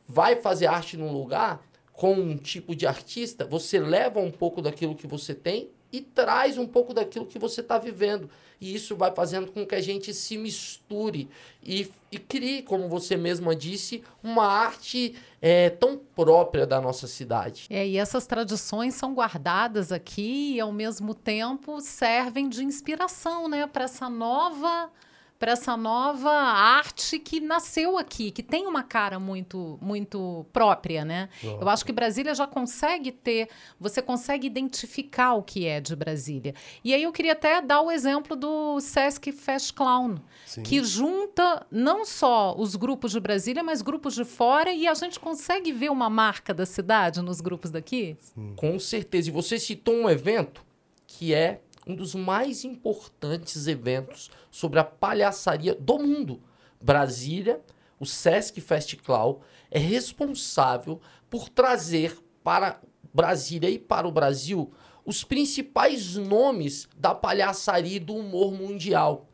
vai 0.09 0.37
fazer 0.37 0.67
arte 0.67 0.97
num 0.97 1.13
lugar 1.13 1.61
com 1.97 2.13
um 2.13 2.37
tipo 2.37 2.77
de 2.77 2.87
artista, 2.87 3.47
você 3.47 3.81
leva 3.81 4.21
um 4.21 4.31
pouco 4.31 4.61
daquilo 4.61 4.95
que 4.95 5.07
você 5.07 5.35
tem 5.35 5.71
e 5.91 6.03
traz 6.03 6.59
um 6.59 6.67
pouco 6.67 6.93
daquilo 6.93 7.25
que 7.25 7.39
você 7.39 7.63
está 7.63 7.79
vivendo. 7.79 8.29
E 8.61 8.75
isso 8.75 8.95
vai 8.95 9.15
fazendo 9.15 9.51
com 9.51 9.65
que 9.67 9.75
a 9.75 9.81
gente 9.81 10.13
se 10.13 10.37
misture 10.37 11.29
e, 11.63 11.91
e 12.13 12.19
crie, 12.19 12.63
como 12.63 12.87
você 12.87 13.17
mesma 13.17 13.57
disse, 13.57 14.03
uma 14.23 14.47
arte 14.47 15.15
é, 15.41 15.71
tão 15.71 15.97
própria 15.97 16.67
da 16.67 16.83
nossa 16.83 17.07
cidade. 17.07 17.67
É, 17.71 17.87
e 17.87 17.97
essas 17.97 18.27
tradições 18.27 18.95
são 18.95 19.15
guardadas 19.15 19.91
aqui 19.91 20.55
e, 20.55 20.61
ao 20.61 20.73
mesmo 20.73 21.15
tempo, 21.15 21.81
servem 21.81 22.49
de 22.49 22.63
inspiração, 22.63 23.49
né? 23.49 23.67
Para 23.67 23.85
essa 23.85 24.11
nova 24.11 24.91
para 25.39 25.53
essa 25.53 25.77
nova 25.77 26.31
arte 26.31 27.19
que 27.19 27.41
nasceu 27.41 27.99
aqui, 27.99 28.31
que 28.31 28.43
tem 28.43 28.67
uma 28.67 28.83
cara 28.83 29.19
muito 29.19 29.79
muito 29.81 30.47
própria, 30.53 31.05
né? 31.05 31.29
Eu 31.43 31.69
acho 31.69 31.85
que 31.85 31.93
Brasília 31.93 32.35
já 32.35 32.47
consegue 32.47 33.13
ter, 33.13 33.49
você 33.79 34.01
consegue 34.01 34.47
identificar 34.47 35.35
o 35.35 35.43
que 35.43 35.67
é 35.67 35.81
de 35.81 35.95
Brasília. 35.95 36.55
E 36.83 36.95
aí 36.95 37.03
eu 37.03 37.13
queria 37.13 37.33
até 37.33 37.61
dar 37.61 37.81
o 37.81 37.91
exemplo 37.91 38.35
do 38.35 38.81
Sesc 38.81 39.33
Fest 39.33 39.73
Clown, 39.75 40.17
Sim. 40.47 40.63
que 40.63 40.83
junta 40.83 41.67
não 41.71 42.05
só 42.05 42.55
os 42.57 42.77
grupos 42.77 43.13
de 43.13 43.21
Brasília, 43.21 43.63
mas 43.63 43.83
grupos 43.83 44.15
de 44.15 44.25
fora 44.25 44.73
e 44.73 44.87
a 44.87 44.95
gente 44.95 45.21
consegue 45.21 45.73
ver 45.73 45.91
uma 45.91 46.09
marca 46.09 46.55
da 46.55 46.65
cidade 46.65 47.21
nos 47.21 47.41
grupos 47.41 47.71
daqui. 47.71 48.17
Com 48.57 48.79
certeza. 48.79 49.29
E 49.29 49.33
você 49.33 49.59
citou 49.59 49.95
um 49.95 50.09
evento 50.09 50.65
que 51.07 51.33
é 51.33 51.61
um 51.87 51.95
dos 51.95 52.15
mais 52.15 52.65
importantes 52.65 53.67
eventos 53.67 54.31
sobre 54.51 54.81
a 54.81 54.85
palhaçaria 54.85 55.75
do 55.75 55.99
mundo. 55.99 56.43
Brasília, 56.81 57.61
o 57.99 58.05
Sesc 58.05 58.61
Festival, 58.61 59.41
é 59.71 59.79
responsável 59.79 61.01
por 61.31 61.49
trazer 61.49 62.19
para 62.43 62.81
Brasília 63.15 63.71
e 63.71 63.79
para 63.79 64.07
o 64.07 64.13
Brasil 64.13 64.73
os 65.05 65.23
principais 65.23 66.17
nomes 66.17 66.89
da 66.97 67.15
palhaçaria 67.15 67.97
e 67.97 68.01
do 68.01 68.15
humor 68.17 68.53
mundial. 68.53 69.29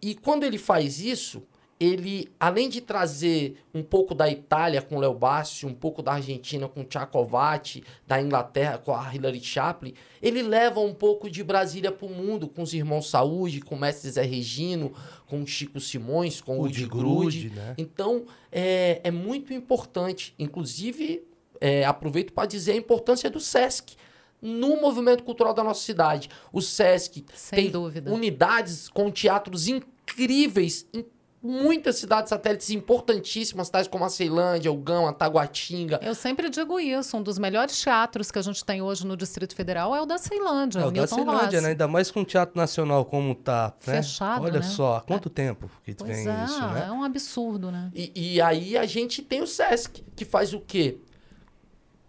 E 0.00 0.14
quando 0.14 0.44
ele 0.44 0.58
faz 0.58 1.00
isso, 1.00 1.42
ele, 1.78 2.28
além 2.38 2.68
de 2.68 2.80
trazer 2.80 3.56
um 3.74 3.82
pouco 3.82 4.14
da 4.14 4.30
Itália 4.30 4.80
com 4.80 4.98
Léo 4.98 5.14
Bassi, 5.14 5.66
um 5.66 5.74
pouco 5.74 6.02
da 6.02 6.12
Argentina 6.12 6.68
com 6.68 6.84
Tchaikovsky, 6.84 7.82
da 8.06 8.20
Inglaterra 8.20 8.78
com 8.78 8.94
a 8.94 9.14
Hilary 9.14 9.42
Chaplin, 9.42 9.94
ele 10.22 10.42
leva 10.42 10.80
um 10.80 10.94
pouco 10.94 11.28
de 11.28 11.42
Brasília 11.42 11.90
para 11.90 12.06
o 12.06 12.10
mundo, 12.10 12.48
com 12.48 12.62
os 12.62 12.72
irmãos 12.72 13.10
Saúde, 13.10 13.60
com 13.60 13.74
o 13.74 13.78
mestre 13.78 14.10
Zé 14.10 14.22
Regino, 14.22 14.92
com 15.26 15.42
o 15.42 15.46
Chico 15.46 15.80
Simões, 15.80 16.40
com 16.40 16.58
o 16.58 16.62
Udi 16.62 16.80
de 16.80 16.86
Grude. 16.86 17.40
Grude, 17.40 17.50
né? 17.50 17.74
Então, 17.76 18.24
é, 18.52 19.00
é 19.02 19.10
muito 19.10 19.52
importante. 19.52 20.34
Inclusive, 20.38 21.22
é, 21.60 21.84
aproveito 21.84 22.32
para 22.32 22.46
dizer 22.46 22.72
a 22.72 22.76
importância 22.76 23.28
do 23.28 23.40
SESC 23.40 23.96
no 24.40 24.80
movimento 24.80 25.24
cultural 25.24 25.54
da 25.54 25.64
nossa 25.64 25.82
cidade. 25.82 26.28
O 26.52 26.60
SESC 26.60 27.24
Sem 27.34 27.62
tem 27.64 27.70
dúvida. 27.70 28.12
unidades 28.12 28.88
com 28.88 29.10
teatros 29.10 29.66
incríveis 29.66 30.86
em 30.92 31.04
muitas 31.44 31.96
cidades 31.96 32.30
satélites 32.30 32.70
importantíssimas, 32.70 33.68
tais 33.68 33.86
como 33.86 34.02
a 34.02 34.08
Ceilândia, 34.08 34.72
o 34.72 34.76
Gama, 34.76 35.12
Taguatinga. 35.12 36.00
Eu 36.02 36.14
sempre 36.14 36.48
digo 36.48 36.80
isso, 36.80 37.14
um 37.18 37.22
dos 37.22 37.38
melhores 37.38 37.78
teatros 37.78 38.30
que 38.30 38.38
a 38.38 38.42
gente 38.42 38.64
tem 38.64 38.80
hoje 38.80 39.06
no 39.06 39.14
Distrito 39.14 39.54
Federal 39.54 39.94
é 39.94 40.00
o 40.00 40.06
da 40.06 40.16
Ceilândia, 40.16 40.80
É, 40.80 40.84
o 40.84 40.88
o 40.88 40.90
da 40.90 41.06
Ceilândia, 41.06 41.60
né? 41.60 41.68
Ainda 41.68 41.86
mais 41.86 42.10
com 42.10 42.22
o 42.22 42.24
Teatro 42.24 42.56
Nacional 42.56 43.04
como 43.04 43.34
tá, 43.34 43.74
né? 43.86 44.02
Fechado, 44.02 44.42
Olha 44.44 44.60
né? 44.60 44.62
só, 44.62 44.96
há 44.96 45.00
quanto 45.02 45.28
tempo 45.28 45.70
que 45.84 45.94
Pois 45.94 46.08
vem 46.08 46.26
é, 46.26 46.44
isso, 46.44 46.60
né? 46.68 46.86
é 46.88 46.90
um 46.90 47.04
absurdo, 47.04 47.70
né? 47.70 47.90
E, 47.94 48.34
e 48.36 48.40
aí 48.40 48.78
a 48.78 48.86
gente 48.86 49.20
tem 49.20 49.42
o 49.42 49.46
SESC, 49.46 50.02
que 50.16 50.24
faz 50.24 50.54
o 50.54 50.60
quê? 50.60 50.98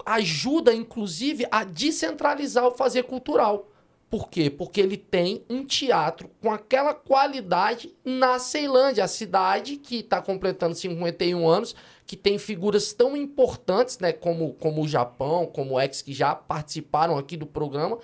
Ajuda, 0.05 0.73
inclusive, 0.73 1.45
a 1.51 1.65
descentralizar 1.65 2.65
o 2.65 2.71
fazer 2.71 3.03
cultural. 3.03 3.67
Por 4.09 4.29
quê? 4.29 4.49
Porque 4.49 4.79
ele 4.79 4.97
tem 4.97 5.43
um 5.49 5.65
teatro 5.65 6.29
com 6.41 6.51
aquela 6.51 6.93
qualidade 6.93 7.93
na 8.03 8.39
Ceilândia, 8.39 9.03
a 9.03 9.07
cidade 9.07 9.77
que 9.77 9.97
está 9.97 10.21
completando 10.21 10.75
51 10.75 11.47
anos, 11.47 11.75
que 12.05 12.15
tem 12.15 12.37
figuras 12.37 12.93
tão 12.93 13.17
importantes, 13.17 13.97
né, 13.99 14.13
como, 14.13 14.53
como 14.53 14.83
o 14.83 14.87
Japão, 14.87 15.47
como 15.47 15.73
o 15.73 15.81
Ex, 15.81 16.01
que 16.01 16.13
já 16.13 16.35
participaram 16.35 17.17
aqui 17.17 17.35
do 17.35 17.47
programa, 17.47 17.97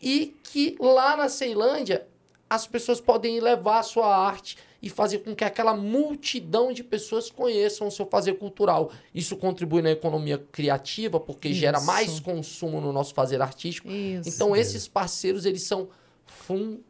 e 0.00 0.36
que 0.44 0.76
lá 0.78 1.16
na 1.16 1.28
Ceilândia 1.28 2.06
as 2.48 2.66
pessoas 2.66 3.00
podem 3.00 3.40
levar 3.40 3.80
a 3.80 3.82
sua 3.82 4.16
arte 4.16 4.56
e 4.80 4.88
fazer 4.88 5.18
com 5.18 5.34
que 5.34 5.44
aquela 5.44 5.74
multidão 5.74 6.72
de 6.72 6.84
pessoas 6.84 7.30
conheçam 7.30 7.88
o 7.88 7.90
seu 7.90 8.06
fazer 8.06 8.34
cultural. 8.34 8.92
Isso 9.14 9.36
contribui 9.36 9.82
na 9.82 9.90
economia 9.90 10.38
criativa, 10.38 11.18
porque 11.18 11.52
gera 11.52 11.78
Isso. 11.78 11.86
mais 11.86 12.20
consumo 12.20 12.80
no 12.80 12.92
nosso 12.92 13.12
fazer 13.12 13.42
artístico. 13.42 13.88
Isso. 13.90 14.28
Então, 14.28 14.54
esses 14.54 14.86
parceiros, 14.86 15.44
eles 15.44 15.62
são 15.62 15.88
fundamentais. 16.24 16.87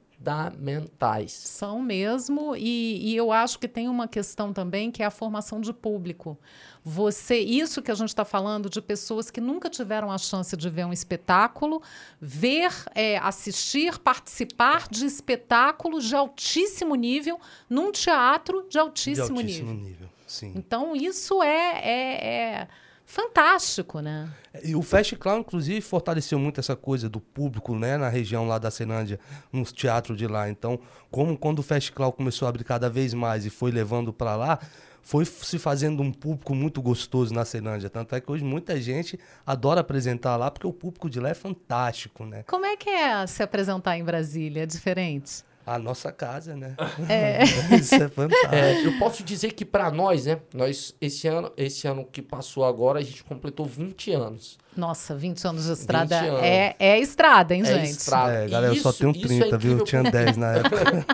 São 1.33 1.81
mesmo, 1.81 2.57
e, 2.57 3.13
e 3.13 3.17
eu 3.17 3.31
acho 3.31 3.59
que 3.59 3.69
tem 3.69 3.89
uma 3.89 4.09
questão 4.09 4.53
também 4.53 4.91
que 4.91 5.03
é 5.03 5.07
a 5.07 5.11
formação 5.11 5.61
de 5.61 5.73
público. 5.73 6.37
Você, 6.83 7.39
isso 7.39 7.81
que 7.81 7.91
a 7.91 7.95
gente 7.95 8.09
está 8.09 8.25
falando 8.25 8.69
de 8.69 8.81
pessoas 8.81 9.31
que 9.31 9.41
nunca 9.41 9.71
tiveram 9.71 10.11
a 10.11 10.19
chance 10.19 10.57
de 10.57 10.69
ver 10.69 10.87
um 10.87 10.93
espetáculo, 10.93 11.83
ver, 12.21 12.73
é, 12.95 13.19
assistir, 13.19 13.99
participar 13.99 14.89
de 14.89 15.07
espetáculos 15.07 16.05
de 16.05 16.17
altíssimo 16.17 16.95
nível 16.95 17.39
num 17.71 17.93
teatro 17.93 18.63
de 18.63 18.71
De 18.71 18.79
altíssimo, 18.79 19.39
altíssimo 19.39 19.73
nível. 19.73 19.89
nível. 19.89 20.09
Sim. 20.27 20.53
Então 20.57 20.95
isso 20.95 21.43
é, 21.43 21.81
é, 21.83 22.27
é 22.27 22.69
fantástico, 23.09 24.01
né? 24.01 24.29
E 24.63 24.77
o 24.77 24.83
Fast 24.83 25.17
Clown, 25.17 25.39
inclusive, 25.39 25.81
fortaleceu 25.81 26.39
muito 26.39 26.61
essa 26.61 26.77
coisa 26.77 27.09
do 27.09 27.21
público, 27.21 27.75
né, 27.75 27.97
na 27.97 28.09
região 28.09 28.47
lá 28.47 28.59
da 28.59 28.71
Ceilândia, 28.71 29.19
nos 29.51 29.73
teatros 29.73 30.17
de 30.17 30.27
lá. 30.27 30.49
Então, 30.51 30.79
como 31.11 31.37
quando 31.37 31.61
o 31.61 31.63
Fast 31.63 31.91
Clown 31.93 32.13
começou 32.13 32.47
a 32.47 32.51
abrir 32.51 32.65
cada 32.65 32.91
vez 32.91 33.15
mais 33.15 33.47
e 33.47 33.51
foi 33.51 33.71
levando 33.71 34.13
para 34.13 34.37
lá, 34.37 34.59
foi 35.01 35.25
se 35.25 35.59
fazendo 35.59 36.03
um 36.03 36.13
público 36.13 36.55
muito 36.55 36.83
gostoso 36.83 37.33
na 37.33 37.47
Ceilândia. 37.47 37.89
Tanto 37.89 38.15
é 38.15 38.21
que 38.21 38.31
hoje 38.31 38.45
muita 38.45 38.79
gente 38.79 39.19
adora 39.47 39.81
apresentar 39.81 40.37
lá, 40.37 40.51
porque 40.51 40.67
o 40.67 40.73
público 40.73 41.09
de 41.09 41.19
lá 41.19 41.31
é 41.31 41.35
fantástico, 41.35 42.27
né? 42.27 42.43
Como 42.47 42.67
é 42.67 42.77
que 42.77 42.91
é 42.91 43.27
se 43.27 43.43
apresentar 43.43 43.97
em 43.97 44.05
Brasília? 44.05 44.65
É 44.65 44.67
diferente? 44.67 45.43
A 45.75 45.79
nossa 45.79 46.11
casa, 46.11 46.57
né? 46.57 46.75
É. 47.09 47.43
Isso 47.77 47.95
é 47.95 48.09
fantástico. 48.09 48.55
É, 48.55 48.87
eu 48.87 48.99
posso 48.99 49.23
dizer 49.23 49.53
que 49.53 49.65
para 49.65 49.91
nós, 49.91 50.25
né? 50.27 50.39
Nós, 50.55 50.95
esse 51.01 51.29
ano, 51.29 51.53
esse 51.57 51.87
ano 51.87 52.07
que 52.11 52.23
passou 52.23 52.65
agora, 52.65 52.99
a 53.01 53.03
gente 53.03 53.23
completou 53.23 53.67
20 53.67 54.13
anos. 54.13 54.57
Nossa, 54.77 55.15
20 55.15 55.45
anos 55.47 55.65
de 55.67 55.73
estrada 55.73 56.21
20 56.21 56.29
anos. 56.29 56.43
é, 56.43 56.77
é 56.79 56.99
estrada, 56.99 57.55
hein, 57.55 57.63
É 57.63 57.65
gente? 57.67 57.91
estrada. 57.91 58.33
É, 58.33 58.49
galera, 58.49 58.73
eu 58.73 58.81
só 58.81 58.91
Isso- 58.91 58.99
tenho 59.01 59.11
isso 59.13 59.25
é 59.35 59.39
30, 59.41 59.59
viu? 59.59 59.79
Eu 59.79 59.85
tinha 59.85 60.03
10 60.05 60.37
na 60.37 60.53
época. 60.57 61.05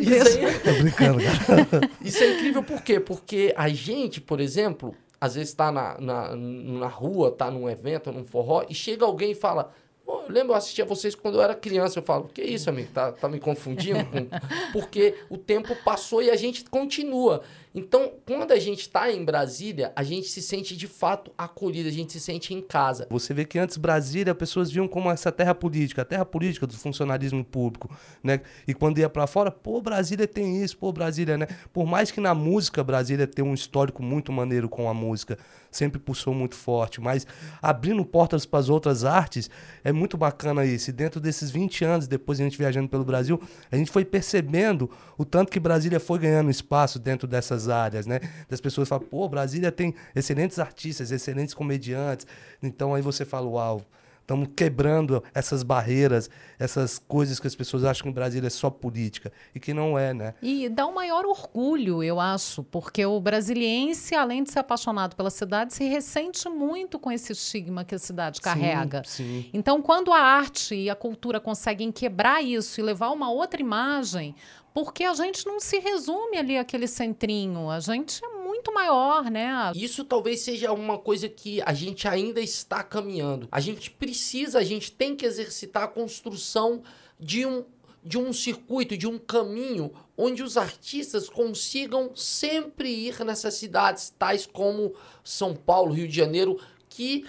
Isso 0.00 0.38
aí- 0.38 0.58
Tô 0.60 0.72
brincando, 0.82 1.18
cara. 1.24 1.90
Isso 2.00 2.22
é 2.22 2.34
incrível 2.36 2.62
por 2.62 2.82
quê? 2.82 3.00
Porque 3.00 3.52
a 3.56 3.68
gente, 3.68 4.20
por 4.20 4.40
exemplo, 4.40 4.94
às 5.20 5.34
vezes 5.34 5.52
tá 5.52 5.70
na, 5.72 5.98
na, 6.00 6.34
na 6.36 6.86
rua, 6.88 7.30
tá 7.32 7.50
num 7.50 7.68
evento, 7.68 8.12
num 8.12 8.24
forró, 8.24 8.64
e 8.68 8.74
chega 8.74 9.04
alguém 9.04 9.32
e 9.32 9.34
fala. 9.34 9.72
Pô, 10.08 10.22
eu 10.22 10.32
lembro, 10.32 10.54
eu 10.54 10.56
assistia 10.56 10.86
vocês 10.86 11.14
quando 11.14 11.34
eu 11.34 11.42
era 11.42 11.54
criança. 11.54 11.98
Eu 11.98 12.02
falo, 12.02 12.30
que 12.32 12.40
isso, 12.40 12.70
amigo? 12.70 12.88
Tá, 12.94 13.12
tá 13.12 13.28
me 13.28 13.38
confundindo? 13.38 14.02
com-" 14.06 14.26
Porque 14.72 15.14
o 15.28 15.36
tempo 15.36 15.76
passou 15.84 16.22
e 16.22 16.30
a 16.30 16.36
gente 16.36 16.64
continua. 16.64 17.42
Então, 17.74 18.12
quando 18.26 18.52
a 18.52 18.58
gente 18.58 18.88
tá 18.88 19.12
em 19.12 19.24
Brasília, 19.24 19.92
a 19.94 20.02
gente 20.02 20.28
se 20.28 20.40
sente 20.40 20.76
de 20.76 20.88
fato 20.88 21.30
acolhido, 21.36 21.88
a 21.88 21.92
gente 21.92 22.12
se 22.12 22.20
sente 22.20 22.54
em 22.54 22.60
casa. 22.60 23.06
Você 23.10 23.34
vê 23.34 23.44
que 23.44 23.58
antes 23.58 23.76
Brasília, 23.76 24.34
pessoas 24.34 24.70
viam 24.70 24.88
como 24.88 25.10
essa 25.10 25.30
terra 25.30 25.54
política, 25.54 26.02
a 26.02 26.04
terra 26.04 26.24
política 26.24 26.66
do 26.66 26.72
funcionalismo 26.72 27.44
público, 27.44 27.94
né? 28.22 28.40
E 28.66 28.72
quando 28.72 28.98
ia 28.98 29.08
pra 29.08 29.26
fora, 29.26 29.50
pô, 29.50 29.80
Brasília 29.80 30.26
tem 30.26 30.62
isso, 30.62 30.78
pô, 30.78 30.90
Brasília, 30.90 31.36
né? 31.36 31.46
Por 31.72 31.86
mais 31.86 32.10
que 32.10 32.20
na 32.20 32.34
música 32.34 32.82
Brasília 32.82 33.26
tem 33.26 33.44
um 33.44 33.54
histórico 33.54 34.02
muito 34.02 34.32
maneiro 34.32 34.68
com 34.68 34.88
a 34.88 34.94
música, 34.94 35.38
sempre 35.70 36.00
pulsou 36.00 36.32
muito 36.32 36.54
forte, 36.54 37.00
mas 37.00 37.26
abrindo 37.60 38.04
portas 38.04 38.46
para 38.46 38.58
as 38.58 38.68
outras 38.68 39.04
artes, 39.04 39.50
é 39.84 39.92
muito 39.98 40.16
bacana 40.16 40.64
isso. 40.64 40.90
E 40.90 40.92
dentro 40.92 41.20
desses 41.20 41.50
20 41.50 41.84
anos, 41.84 42.06
depois 42.06 42.40
a 42.40 42.44
gente 42.44 42.56
viajando 42.56 42.88
pelo 42.88 43.04
Brasil, 43.04 43.40
a 43.70 43.76
gente 43.76 43.90
foi 43.90 44.04
percebendo 44.04 44.90
o 45.16 45.24
tanto 45.24 45.50
que 45.50 45.60
Brasília 45.60 46.00
foi 46.00 46.18
ganhando 46.18 46.50
espaço 46.50 46.98
dentro 46.98 47.26
dessas 47.26 47.68
áreas, 47.68 48.06
né? 48.06 48.20
Das 48.48 48.60
pessoas 48.60 48.88
falam, 48.88 49.06
pô, 49.06 49.28
Brasília 49.28 49.72
tem 49.72 49.94
excelentes 50.14 50.58
artistas, 50.58 51.10
excelentes 51.10 51.52
comediantes. 51.54 52.26
Então 52.62 52.94
aí 52.94 53.02
você 53.02 53.24
fala, 53.24 53.46
uau, 53.48 53.82
estamos 54.28 54.50
quebrando 54.54 55.24
essas 55.32 55.62
barreiras, 55.62 56.28
essas 56.58 56.98
coisas 56.98 57.40
que 57.40 57.46
as 57.46 57.54
pessoas 57.54 57.82
acham 57.82 58.02
que 58.02 58.08
em 58.10 58.12
Brasília 58.12 58.48
é 58.48 58.50
só 58.50 58.68
política. 58.68 59.32
E 59.54 59.58
que 59.58 59.72
não 59.72 59.98
é, 59.98 60.12
né? 60.12 60.34
E 60.42 60.68
dá 60.68 60.86
um 60.86 60.92
maior 60.92 61.24
orgulho, 61.24 62.02
eu 62.02 62.20
acho, 62.20 62.62
porque 62.62 63.06
o 63.06 63.18
brasiliense, 63.18 64.14
além 64.14 64.42
de 64.42 64.52
ser 64.52 64.58
apaixonado 64.58 65.16
pela 65.16 65.30
cidade, 65.30 65.72
se 65.72 65.84
ressente 65.84 66.46
muito 66.46 66.98
com 66.98 67.10
esse 67.10 67.32
estigma 67.32 67.84
que 67.84 67.94
a 67.94 67.98
cidade 67.98 68.42
carrega. 68.42 69.02
Sim. 69.06 69.48
Então, 69.54 69.80
quando 69.80 70.12
a 70.12 70.20
arte 70.20 70.74
e 70.74 70.90
a 70.90 70.94
cultura 70.94 71.40
conseguem 71.40 71.90
quebrar 71.90 72.42
isso 72.42 72.78
e 72.80 72.84
levar 72.84 73.08
uma 73.10 73.30
outra 73.30 73.62
imagem, 73.62 74.34
porque 74.74 75.04
a 75.04 75.14
gente 75.14 75.46
não 75.46 75.58
se 75.58 75.78
resume 75.78 76.36
ali 76.36 76.58
àquele 76.58 76.86
centrinho, 76.86 77.70
a 77.70 77.80
gente 77.80 78.22
é 78.22 78.28
muito 78.68 78.74
maior, 78.74 79.30
né? 79.30 79.72
Isso 79.74 80.04
talvez 80.04 80.40
seja 80.40 80.72
uma 80.72 80.98
coisa 80.98 81.28
que 81.28 81.60
a 81.62 81.72
gente 81.72 82.06
ainda 82.06 82.40
está 82.40 82.82
caminhando. 82.82 83.48
A 83.50 83.60
gente 83.60 83.90
precisa, 83.90 84.58
a 84.58 84.64
gente 84.64 84.92
tem 84.92 85.16
que 85.16 85.26
exercitar 85.26 85.84
a 85.84 85.88
construção 85.88 86.82
de 87.18 87.46
um, 87.46 87.64
de 88.04 88.18
um 88.18 88.32
circuito, 88.32 88.96
de 88.96 89.06
um 89.06 89.18
caminho 89.18 89.90
onde 90.16 90.42
os 90.42 90.56
artistas 90.56 91.28
consigam 91.28 92.14
sempre 92.14 92.90
ir 92.90 93.24
nessas 93.24 93.54
cidades, 93.54 94.12
tais 94.18 94.46
como 94.46 94.94
São 95.24 95.54
Paulo, 95.54 95.94
Rio 95.94 96.08
de 96.08 96.16
Janeiro, 96.16 96.60
que 96.88 97.24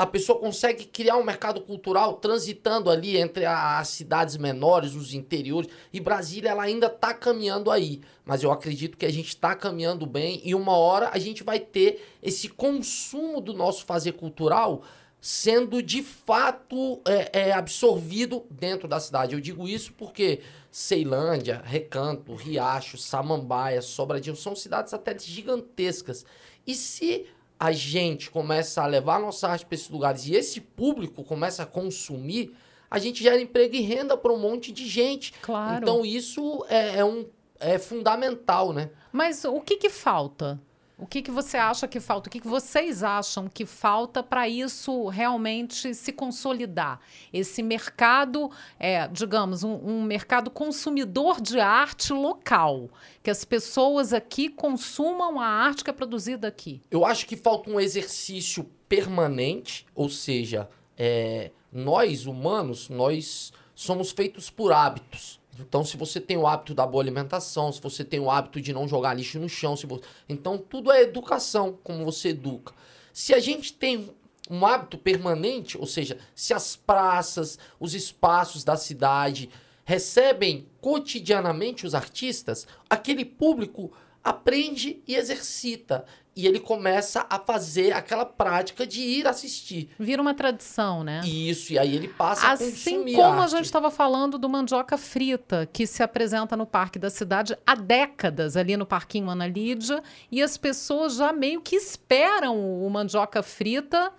a 0.00 0.06
pessoa 0.06 0.38
consegue 0.38 0.86
criar 0.86 1.18
um 1.18 1.22
mercado 1.22 1.60
cultural 1.60 2.14
transitando 2.14 2.88
ali 2.88 3.18
entre 3.18 3.44
as 3.44 3.86
cidades 3.88 4.38
menores, 4.38 4.94
os 4.94 5.12
interiores. 5.12 5.70
E 5.92 6.00
Brasília 6.00 6.48
ela 6.48 6.62
ainda 6.62 6.86
está 6.86 7.12
caminhando 7.12 7.70
aí. 7.70 8.00
Mas 8.24 8.42
eu 8.42 8.50
acredito 8.50 8.96
que 8.96 9.04
a 9.04 9.12
gente 9.12 9.28
está 9.28 9.54
caminhando 9.54 10.06
bem 10.06 10.40
e 10.42 10.54
uma 10.54 10.74
hora 10.74 11.10
a 11.12 11.18
gente 11.18 11.44
vai 11.44 11.60
ter 11.60 12.02
esse 12.22 12.48
consumo 12.48 13.42
do 13.42 13.52
nosso 13.52 13.84
fazer 13.84 14.12
cultural 14.12 14.84
sendo 15.20 15.82
de 15.82 16.02
fato 16.02 17.02
é, 17.06 17.48
é, 17.48 17.52
absorvido 17.52 18.46
dentro 18.50 18.88
da 18.88 18.98
cidade. 18.98 19.34
Eu 19.34 19.40
digo 19.40 19.68
isso 19.68 19.92
porque 19.92 20.40
Ceilândia, 20.70 21.60
Recanto, 21.62 22.34
Riacho, 22.34 22.96
Samambaia, 22.96 23.82
Sobradinho 23.82 24.34
são 24.34 24.56
cidades 24.56 24.92
satélites 24.92 25.26
gigantescas. 25.26 26.24
E 26.66 26.74
se 26.74 27.26
a 27.60 27.72
gente 27.72 28.30
começa 28.30 28.82
a 28.82 28.86
levar 28.86 29.16
a 29.16 29.20
nossa 29.20 29.46
arte 29.46 29.66
para 29.66 29.74
esses 29.74 29.90
lugares 29.90 30.26
e 30.26 30.34
esse 30.34 30.62
público 30.62 31.22
começa 31.22 31.62
a 31.62 31.66
consumir, 31.66 32.56
a 32.90 32.98
gente 32.98 33.22
gera 33.22 33.38
emprego 33.38 33.76
e 33.76 33.82
renda 33.82 34.16
para 34.16 34.32
um 34.32 34.38
monte 34.38 34.72
de 34.72 34.88
gente. 34.88 35.34
Claro. 35.42 35.82
Então 35.82 36.02
isso 36.02 36.64
é, 36.70 37.00
é 37.00 37.04
um, 37.04 37.26
é 37.60 37.78
fundamental, 37.78 38.72
né? 38.72 38.88
Mas 39.12 39.44
o 39.44 39.60
que, 39.60 39.76
que 39.76 39.90
falta? 39.90 40.58
O 41.00 41.06
que, 41.06 41.22
que 41.22 41.30
você 41.30 41.56
acha 41.56 41.88
que 41.88 41.98
falta? 41.98 42.28
O 42.28 42.32
que, 42.32 42.40
que 42.40 42.46
vocês 42.46 43.02
acham 43.02 43.48
que 43.48 43.64
falta 43.64 44.22
para 44.22 44.46
isso 44.46 45.08
realmente 45.08 45.94
se 45.94 46.12
consolidar? 46.12 47.00
Esse 47.32 47.62
mercado, 47.62 48.50
é, 48.78 49.08
digamos, 49.08 49.64
um, 49.64 49.74
um 49.76 50.02
mercado 50.02 50.50
consumidor 50.50 51.40
de 51.40 51.58
arte 51.58 52.12
local. 52.12 52.90
Que 53.22 53.30
as 53.30 53.46
pessoas 53.46 54.12
aqui 54.12 54.50
consumam 54.50 55.40
a 55.40 55.46
arte 55.46 55.82
que 55.82 55.88
é 55.88 55.92
produzida 55.92 56.46
aqui. 56.46 56.82
Eu 56.90 57.06
acho 57.06 57.26
que 57.26 57.36
falta 57.36 57.70
um 57.70 57.80
exercício 57.80 58.64
permanente, 58.86 59.86
ou 59.94 60.10
seja, 60.10 60.68
é, 60.98 61.50
nós 61.72 62.26
humanos, 62.26 62.90
nós 62.90 63.52
somos 63.74 64.10
feitos 64.10 64.50
por 64.50 64.70
hábitos. 64.70 65.39
Então, 65.66 65.84
se 65.84 65.96
você 65.96 66.20
tem 66.20 66.36
o 66.36 66.46
hábito 66.46 66.74
da 66.74 66.86
boa 66.86 67.02
alimentação, 67.02 67.72
se 67.72 67.80
você 67.80 68.04
tem 68.04 68.20
o 68.20 68.30
hábito 68.30 68.60
de 68.60 68.72
não 68.72 68.88
jogar 68.88 69.14
lixo 69.14 69.38
no 69.38 69.48
chão, 69.48 69.76
se 69.76 69.86
você... 69.86 70.02
então 70.28 70.58
tudo 70.58 70.90
é 70.90 71.02
educação, 71.02 71.78
como 71.82 72.04
você 72.04 72.30
educa. 72.30 72.74
Se 73.12 73.34
a 73.34 73.40
gente 73.40 73.72
tem 73.72 74.10
um 74.50 74.66
hábito 74.66 74.98
permanente, 74.98 75.78
ou 75.78 75.86
seja, 75.86 76.18
se 76.34 76.52
as 76.52 76.74
praças, 76.74 77.58
os 77.78 77.94
espaços 77.94 78.64
da 78.64 78.76
cidade 78.76 79.48
recebem 79.84 80.66
cotidianamente 80.80 81.86
os 81.86 81.94
artistas, 81.94 82.66
aquele 82.88 83.24
público 83.24 83.92
aprende 84.22 85.02
e 85.06 85.14
exercita. 85.16 86.04
E 86.36 86.46
ele 86.46 86.60
começa 86.60 87.26
a 87.28 87.38
fazer 87.40 87.92
aquela 87.92 88.24
prática 88.24 88.86
de 88.86 89.00
ir 89.00 89.26
assistir. 89.26 89.90
Vira 89.98 90.22
uma 90.22 90.32
tradição, 90.32 91.02
né? 91.02 91.20
Isso, 91.24 91.72
e 91.72 91.78
aí 91.78 91.94
ele 91.94 92.06
passa 92.08 92.46
a 92.46 92.52
Assim 92.52 92.70
consumir 92.70 93.16
como 93.16 93.40
a 93.40 93.42
arte. 93.42 93.50
gente 93.50 93.64
estava 93.64 93.90
falando 93.90 94.38
do 94.38 94.48
mandioca 94.48 94.96
frita, 94.96 95.68
que 95.72 95.86
se 95.88 96.02
apresenta 96.04 96.56
no 96.56 96.64
Parque 96.64 96.98
da 97.00 97.10
Cidade 97.10 97.56
há 97.66 97.74
décadas, 97.74 98.56
ali 98.56 98.76
no 98.76 98.86
Parquinho 98.86 99.28
Ana 99.28 99.46
Lídia, 99.48 100.02
e 100.30 100.40
as 100.40 100.56
pessoas 100.56 101.16
já 101.16 101.32
meio 101.32 101.60
que 101.60 101.74
esperam 101.74 102.56
o 102.86 102.88
mandioca 102.88 103.42
frita 103.42 104.12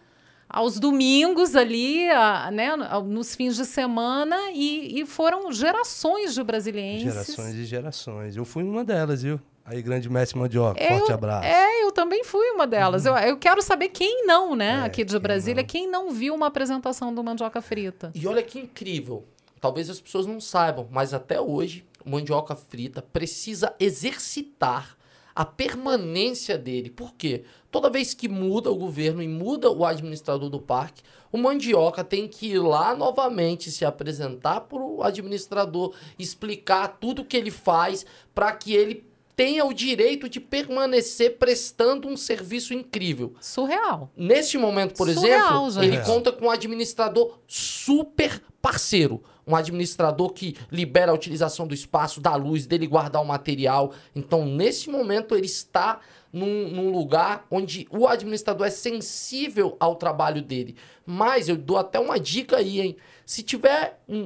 aos 0.50 0.78
domingos 0.78 1.56
ali, 1.56 2.10
a- 2.10 2.52
né, 2.52 2.76
nos 3.06 3.34
fins 3.36 3.56
de 3.56 3.66
semana, 3.66 4.36
e, 4.52 5.00
e 5.00 5.06
foram 5.06 5.50
gerações 5.50 6.34
de 6.34 6.44
brasilienses. 6.44 7.04
Gerações 7.14 7.56
e 7.56 7.64
gerações. 7.64 8.36
Eu 8.36 8.44
fui 8.44 8.64
uma 8.64 8.84
delas, 8.84 9.24
viu? 9.24 9.40
Aí, 9.72 9.82
grande 9.82 10.10
mestre 10.10 10.38
Mandioca, 10.38 10.84
Eu- 10.84 10.98
forte 11.00 11.14
abraço. 11.14 11.48
É, 11.48 11.84
eu 11.84 11.92
também 11.94 12.26
fui 12.26 12.46
uma 12.52 12.68
delas. 12.68 13.06
Eu, 13.06 13.16
eu 13.16 13.38
quero 13.38 13.62
saber 13.62 13.88
quem 13.88 14.26
não, 14.26 14.54
né, 14.54 14.82
É, 14.82 14.86
aqui 14.86 15.06
de 15.06 15.14
quem 15.14 15.20
Brasília, 15.22 15.64
não. 15.64 15.68
quem 15.68 15.90
não 15.90 16.12
viu 16.12 16.36
uma 16.36 16.48
apresentação 16.48 17.16
do 17.16 17.24
mandioca 17.24 17.62
frita. 17.62 18.12
E 18.14 18.28
olha 18.28 18.44
que 18.44 18.60
incrível. 18.60 19.26
Talvez 19.62 19.90
as 19.90 20.02
pessoas 20.02 20.26
não 20.26 20.42
saibam, 20.42 20.88
mas 20.92 21.14
até 21.14 21.40
hoje, 21.40 21.86
o 22.06 22.10
mandioca 22.10 22.54
frita 22.54 23.02
precisa 23.02 23.74
exercitar 23.80 24.98
a 25.34 25.46
permanência 25.46 26.58
dele. 26.58 26.90
Por 26.90 27.14
quê? 27.14 27.46
Toda 27.72 27.90
vez 27.90 28.14
que 28.14 28.28
muda 28.28 28.70
o 28.70 28.76
governo 28.76 29.24
e 29.24 29.28
muda 29.30 29.72
o 29.72 29.86
administrador 29.86 30.50
do 30.50 30.60
parque, 30.60 31.02
o 31.32 31.38
mandioca 31.38 32.04
tem 32.04 32.28
que 32.28 32.48
ir 32.48 32.60
lá 32.60 32.94
novamente 32.94 33.72
se 33.72 33.86
apresentar 33.86 34.60
para 34.62 34.80
o 34.80 35.02
administrador, 35.02 35.94
explicar 36.20 36.98
tudo 37.00 37.24
que 37.24 37.38
ele 37.38 37.52
faz 37.52 38.06
para 38.36 38.52
que 38.52 38.74
ele 38.74 39.10
tenha 39.42 39.66
o 39.66 39.74
direito 39.74 40.30
de 40.30 40.40
permanecer 40.40 41.38
prestando 41.40 42.08
um 42.08 42.16
serviço 42.16 42.76
incrível. 42.76 43.34
Surreal. 43.42 44.12
Neste 44.16 44.56
momento, 44.56 44.94
por 44.94 45.10
Surreal, 45.10 45.66
exemplo, 45.68 45.84
ele 45.88 45.98
conta 46.06 46.32
com 46.32 46.46
um 46.46 46.52
administrador 46.52 47.40
super 47.48 48.40
parceiro. 48.62 49.24
Um 49.48 49.56
administrador 49.56 50.32
que 50.32 50.56
libera 50.72 51.12
a 51.12 51.16
utilização 51.16 51.66
do 51.66 51.74
espaço, 51.74 52.22
da 52.22 52.36
luz, 52.36 52.68
dele 52.68 52.86
guardar 52.86 53.20
o 53.20 53.26
material. 53.26 53.92
Então, 54.16 54.46
nesse 54.46 54.92
momento, 54.92 55.36
ele 55.36 55.48
está 55.48 56.00
num, 56.32 56.70
num 56.70 56.92
lugar 56.92 57.48
onde 57.50 57.88
o 57.90 58.08
administrador 58.08 58.68
é 58.68 58.70
sensível 58.70 59.76
ao 59.80 59.96
trabalho 59.96 60.44
dele. 60.44 60.76
Mas 61.04 61.50
eu 61.50 61.58
dou 61.58 61.78
até 61.80 62.00
uma 62.00 62.20
dica 62.20 62.58
aí, 62.58 62.80
hein? 62.80 62.96
Se 63.26 63.42
tiver 63.42 64.00
um- 64.08 64.20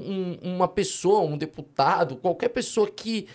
um- 0.43 0.55
uma 0.55 0.67
pessoa, 0.67 1.21
um 1.21 1.37
deputado, 1.37 2.17
qualquer 2.17 2.49
pessoa 2.49 2.87
que, 2.91 3.27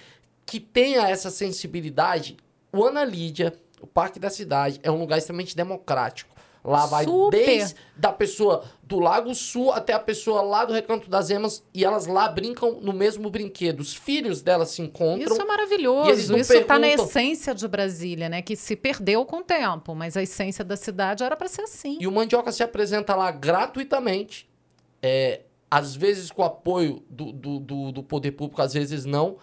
que 0.51 0.59
tenha 0.59 1.09
essa 1.09 1.31
sensibilidade, 1.31 2.37
o 2.73 2.85
Ana 2.85 3.05
Lídia, 3.05 3.55
o 3.81 3.87
Parque 3.87 4.19
da 4.19 4.29
Cidade, 4.29 4.81
é 4.83 4.91
um 4.91 4.99
lugar 4.99 5.19
extremamente 5.19 5.57
democrático 5.57 6.31
Lá 6.63 6.85
vai 6.85 7.05
Super. 7.05 7.45
desde 7.45 7.75
da 7.97 8.13
pessoa 8.13 8.65
do 8.83 8.99
Lago 8.99 9.35
Sul 9.35 9.73
até 9.73 9.95
a 9.95 9.99
pessoa 9.99 10.43
lá 10.43 10.65
do 10.65 10.75
Recanto 10.75 11.09
das 11.09 11.31
Emas 11.31 11.63
e 11.73 11.85
elas 11.85 12.07
lá 12.07 12.29
brincam 12.29 12.81
no 12.83 12.93
mesmo 12.93 13.31
brinquedo. 13.31 13.81
Os 13.81 13.95
filhos 13.95 14.43
delas 14.43 14.71
se 14.71 14.83
encontram. 14.83 15.33
Isso 15.33 15.41
é 15.41 15.45
maravilhoso. 15.45 16.37
Isso 16.37 16.53
está 16.53 16.79
na 16.79 16.89
essência 16.89 17.55
de 17.55 17.67
Brasília, 17.67 18.29
né? 18.29 18.43
Que 18.43 18.57
se 18.57 18.77
perdeu 18.77 19.25
com 19.25 19.39
o 19.39 19.43
tempo, 19.43 19.95
mas 19.95 20.17
a 20.17 20.23
essência 20.23 20.63
da 20.63 20.77
cidade 20.77 21.23
era 21.25 21.35
para 21.35 21.49
ser 21.49 21.63
assim. 21.63 21.97
E 21.99 22.07
o 22.07 22.13
Mandioca 22.13 22.53
se 22.53 22.63
apresenta 22.63 23.15
lá 23.15 23.31
gratuitamente, 23.31 24.49
é, 25.03 25.41
às 25.71 25.97
vezes 25.97 26.31
com 26.31 26.43
apoio 26.43 27.03
do, 27.09 27.33
do, 27.33 27.59
do, 27.59 27.93
do 27.93 28.03
poder 28.03 28.33
público, 28.33 28.61
às 28.61 28.75
vezes 28.75 29.07
não. 29.07 29.39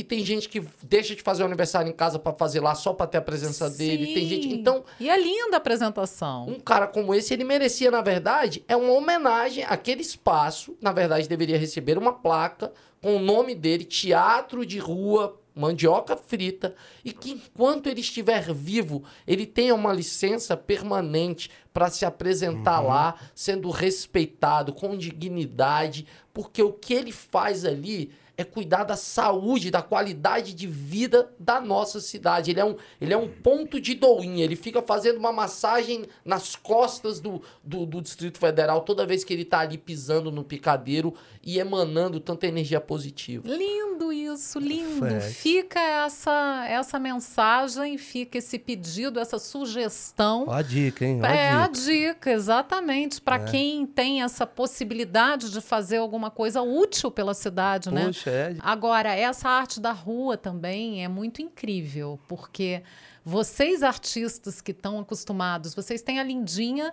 E 0.00 0.04
tem 0.04 0.24
gente 0.24 0.48
que 0.48 0.62
deixa 0.82 1.14
de 1.14 1.20
fazer 1.20 1.42
o 1.42 1.46
aniversário 1.46 1.90
em 1.90 1.92
casa 1.92 2.18
para 2.18 2.32
fazer 2.32 2.60
lá 2.60 2.74
só 2.74 2.94
para 2.94 3.06
ter 3.06 3.18
a 3.18 3.20
presença 3.22 3.68
dele. 3.68 4.14
Tem 4.14 4.26
gente. 4.26 4.48
Sim. 4.48 4.54
Então, 4.54 4.82
E 4.98 5.10
é 5.10 5.20
linda 5.20 5.56
a 5.56 5.58
apresentação. 5.58 6.48
um 6.48 6.58
cara 6.58 6.86
como 6.86 7.14
esse, 7.14 7.34
ele 7.34 7.44
merecia, 7.44 7.90
na 7.90 8.00
verdade, 8.00 8.64
é 8.66 8.74
uma 8.74 8.94
homenagem 8.94 9.62
àquele 9.64 10.00
espaço. 10.00 10.74
Na 10.80 10.90
verdade, 10.90 11.28
deveria 11.28 11.58
receber 11.58 11.98
uma 11.98 12.14
placa 12.14 12.72
com 13.02 13.14
o 13.16 13.18
nome 13.18 13.54
dele, 13.54 13.84
Teatro 13.84 14.64
de 14.64 14.78
Rua 14.78 15.38
Mandioca 15.54 16.16
Frita, 16.16 16.74
e 17.04 17.12
que 17.12 17.32
enquanto 17.32 17.86
ele 17.88 18.00
estiver 18.00 18.54
vivo, 18.54 19.04
ele 19.26 19.44
tenha 19.44 19.74
uma 19.74 19.92
licença 19.92 20.56
permanente 20.56 21.50
para 21.74 21.90
se 21.90 22.06
apresentar 22.06 22.80
lá, 22.80 23.16
sendo 23.34 23.68
respeitado, 23.68 24.72
com 24.72 24.96
dignidade, 24.96 26.06
porque 26.32 26.62
o 26.62 26.72
que 26.72 26.94
ele 26.94 27.12
faz 27.12 27.66
ali 27.66 28.10
é 28.40 28.44
cuidar 28.44 28.84
da 28.84 28.96
saúde, 28.96 29.70
da 29.70 29.82
qualidade 29.82 30.54
de 30.54 30.66
vida 30.66 31.30
da 31.38 31.60
nossa 31.60 32.00
cidade. 32.00 32.50
Ele 32.50 32.60
é 32.60 32.64
um, 32.64 32.76
ele 33.00 33.12
é 33.12 33.16
um 33.16 33.28
ponto 33.28 33.80
de 33.80 33.94
doinha. 33.94 34.44
Ele 34.44 34.56
fica 34.56 34.80
fazendo 34.82 35.18
uma 35.18 35.32
massagem 35.32 36.06
nas 36.24 36.56
costas 36.56 37.20
do, 37.20 37.42
do, 37.62 37.84
do 37.86 38.00
Distrito 38.00 38.38
Federal 38.38 38.82
toda 38.82 39.06
vez 39.06 39.24
que 39.24 39.32
ele 39.32 39.44
tá 39.44 39.60
ali 39.60 39.76
pisando 39.78 40.30
no 40.30 40.42
picadeiro 40.44 41.14
e 41.42 41.58
emanando 41.58 42.20
tanta 42.20 42.46
energia 42.46 42.80
positiva. 42.80 43.48
Lindo 43.48 44.12
isso, 44.12 44.58
lindo. 44.58 45.20
Fica 45.20 45.80
essa 45.80 46.64
essa 46.68 46.98
mensagem, 46.98 47.96
fica 47.98 48.38
esse 48.38 48.58
pedido, 48.58 49.18
essa 49.18 49.38
sugestão. 49.38 50.44
Ó 50.48 50.52
a 50.52 50.62
dica, 50.62 51.04
hein? 51.04 51.20
Ó 51.22 51.26
É 51.26 51.50
a 51.50 51.64
a 51.64 51.68
dica. 51.68 51.84
dica, 52.14 52.30
exatamente, 52.32 53.20
para 53.20 53.36
É. 53.36 53.44
quem 53.50 53.86
tem 53.86 54.22
essa 54.22 54.46
possibilidade 54.46 55.50
de 55.50 55.60
fazer 55.60 55.98
alguma 55.98 56.30
coisa 56.30 56.62
útil 56.62 57.10
pela 57.10 57.34
cidade, 57.34 57.90
né? 57.90 58.06
É. 58.30 58.56
Agora, 58.60 59.14
essa 59.14 59.48
arte 59.48 59.80
da 59.80 59.92
rua 59.92 60.36
também 60.36 61.04
é 61.04 61.08
muito 61.08 61.42
incrível, 61.42 62.18
porque 62.28 62.82
vocês 63.24 63.82
artistas 63.82 64.60
que 64.60 64.70
estão 64.70 64.98
acostumados, 65.00 65.74
vocês 65.74 66.02
têm 66.02 66.18
a 66.20 66.22
Lindinha, 66.22 66.92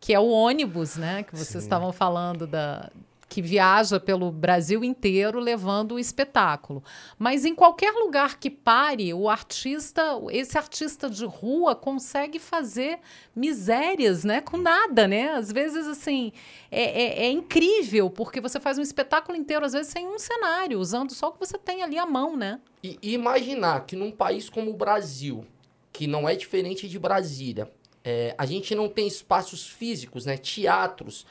que 0.00 0.14
é 0.14 0.20
o 0.20 0.28
ônibus, 0.28 0.96
né? 0.96 1.22
Que 1.22 1.36
vocês 1.36 1.64
estavam 1.64 1.92
falando 1.92 2.46
da 2.46 2.90
que 3.28 3.42
viaja 3.42 3.98
pelo 3.98 4.30
Brasil 4.30 4.84
inteiro 4.84 5.40
levando 5.40 5.92
o 5.96 5.98
espetáculo. 5.98 6.82
Mas 7.18 7.44
em 7.44 7.54
qualquer 7.54 7.90
lugar 7.92 8.38
que 8.38 8.48
pare, 8.48 9.12
o 9.12 9.28
artista, 9.28 10.02
esse 10.30 10.56
artista 10.56 11.10
de 11.10 11.24
rua 11.24 11.74
consegue 11.74 12.38
fazer 12.38 13.00
misérias, 13.34 14.24
né? 14.24 14.40
Com 14.40 14.56
nada, 14.56 15.06
né? 15.08 15.30
Às 15.32 15.50
vezes, 15.50 15.86
assim, 15.86 16.32
é, 16.70 16.82
é- 17.02 17.26
é 17.26 17.30
incrível, 17.30 18.08
porque 18.08 18.40
você 18.40 18.60
faz 18.60 18.78
um 18.78 18.82
espetáculo 18.82 19.36
inteiro, 19.36 19.64
às 19.66 19.72
vezes, 19.72 19.92
sem 19.92 20.06
um 20.06 20.18
cenário, 20.18 20.78
usando 20.78 21.12
só 21.12 21.28
o 21.28 21.32
que 21.32 21.40
você 21.40 21.58
tem 21.58 21.82
ali 21.82 21.98
à 21.98 22.06
mão, 22.06 22.36
né? 22.36 22.60
E, 22.82 22.98
imaginar 23.02 23.86
que 23.86 23.96
num 23.96 24.10
país 24.12 24.48
como 24.48 24.70
o 24.70 24.74
Brasil, 24.74 25.44
que 25.92 26.06
não 26.06 26.28
é 26.28 26.34
diferente 26.36 26.88
de 26.88 26.98
Brasília, 26.98 27.70
é, 28.04 28.34
a 28.38 28.46
gente 28.46 28.72
não 28.74 28.88
tem 28.88 29.06
espaços 29.08 29.66
físicos, 29.66 30.24
né, 30.26 30.36
teatros, 30.36 31.26